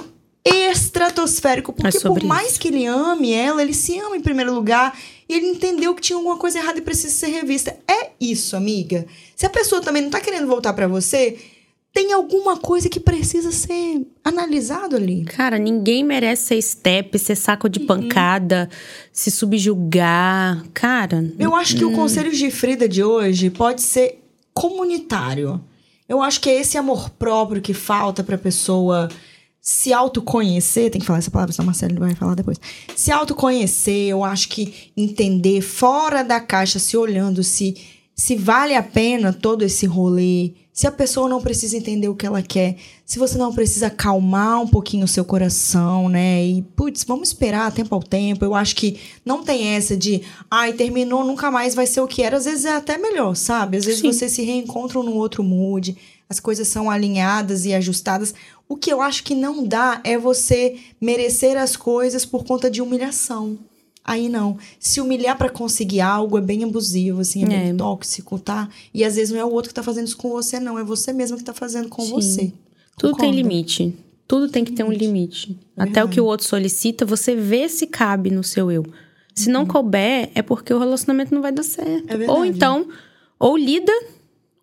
[0.45, 1.73] estratosférico.
[1.73, 2.59] Porque por sobre mais isso.
[2.59, 4.97] que ele ame ela, ele se ama em primeiro lugar.
[5.29, 7.77] E ele entendeu que tinha alguma coisa errada e precisa ser revista.
[7.87, 9.05] É isso, amiga.
[9.35, 11.37] Se a pessoa também não tá querendo voltar pra você,
[11.93, 15.25] tem alguma coisa que precisa ser analisado ali.
[15.25, 17.71] Cara, ninguém merece ser step, ser saco Uhum.
[17.71, 18.69] de pancada,
[19.11, 20.63] se subjugar.
[20.73, 24.21] Cara, Eu acho que o conselho de Frida de hoje pode ser
[24.53, 25.59] comunitário.
[26.07, 29.09] Eu acho que é esse amor próprio que falta pra pessoa
[29.67, 32.57] se autoconhecer, tem que falar essa palavra, senão a Marcelo vai falar depois.
[32.95, 37.75] Se autoconhecer, eu acho que entender fora da caixa, se olhando, se,
[38.15, 42.25] se vale a pena todo esse rolê, se a pessoa não precisa entender o que
[42.25, 46.45] ela quer, se você não precisa acalmar um pouquinho o seu coração, né?
[46.45, 48.45] E, putz, vamos esperar tempo ao tempo.
[48.45, 52.23] Eu acho que não tem essa de, ai, terminou, nunca mais vai ser o que
[52.23, 52.37] era.
[52.37, 53.75] Às vezes é até melhor, sabe?
[53.75, 54.13] Às vezes Sim.
[54.13, 55.97] vocês se reencontram num outro mood,
[56.29, 58.33] as coisas são alinhadas e ajustadas.
[58.69, 62.81] O que eu acho que não dá é você merecer as coisas por conta de
[62.81, 63.57] humilhação.
[64.03, 64.57] Aí não.
[64.79, 67.73] Se humilhar pra conseguir algo é bem abusivo, assim, é, bem É.
[67.73, 68.69] tóxico, tá?
[68.93, 70.79] E às vezes não é o outro que tá fazendo isso com você, não.
[70.79, 72.11] É você mesmo que tá fazendo com Sim.
[72.11, 72.53] você.
[72.97, 73.93] tudo tem limite.
[74.27, 75.57] Tudo tem que ter um limite.
[75.77, 78.85] É Até o que o outro solicita, você vê se cabe no seu eu.
[79.35, 82.05] Se não couber, é porque o relacionamento não vai dar certo.
[82.11, 82.87] É ou então,
[83.39, 83.91] ou lida,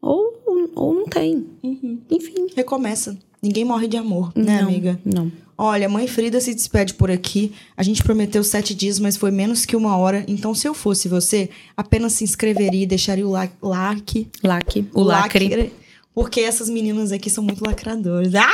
[0.03, 1.47] ou, ou não tem.
[1.63, 2.01] Uhum.
[2.11, 2.47] Enfim.
[2.57, 3.17] Recomeça.
[3.45, 4.99] Ninguém morre de amor, né, não, amiga?
[5.05, 5.31] Não.
[5.57, 7.53] Olha, mãe Frida se despede por aqui.
[7.77, 10.25] A gente prometeu sete dias, mas foi menos que uma hora.
[10.27, 14.29] Então, se eu fosse você, apenas se inscreveria e deixaria o la- like.
[14.43, 14.89] Laque.
[14.95, 15.73] O lacre.
[16.15, 18.35] Porque essas meninas aqui são muito lacradoras.
[18.35, 18.51] Ah!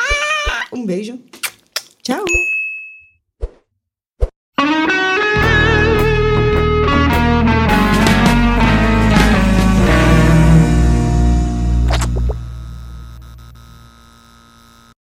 [0.72, 1.18] Um beijo.
[2.02, 2.24] Tchau.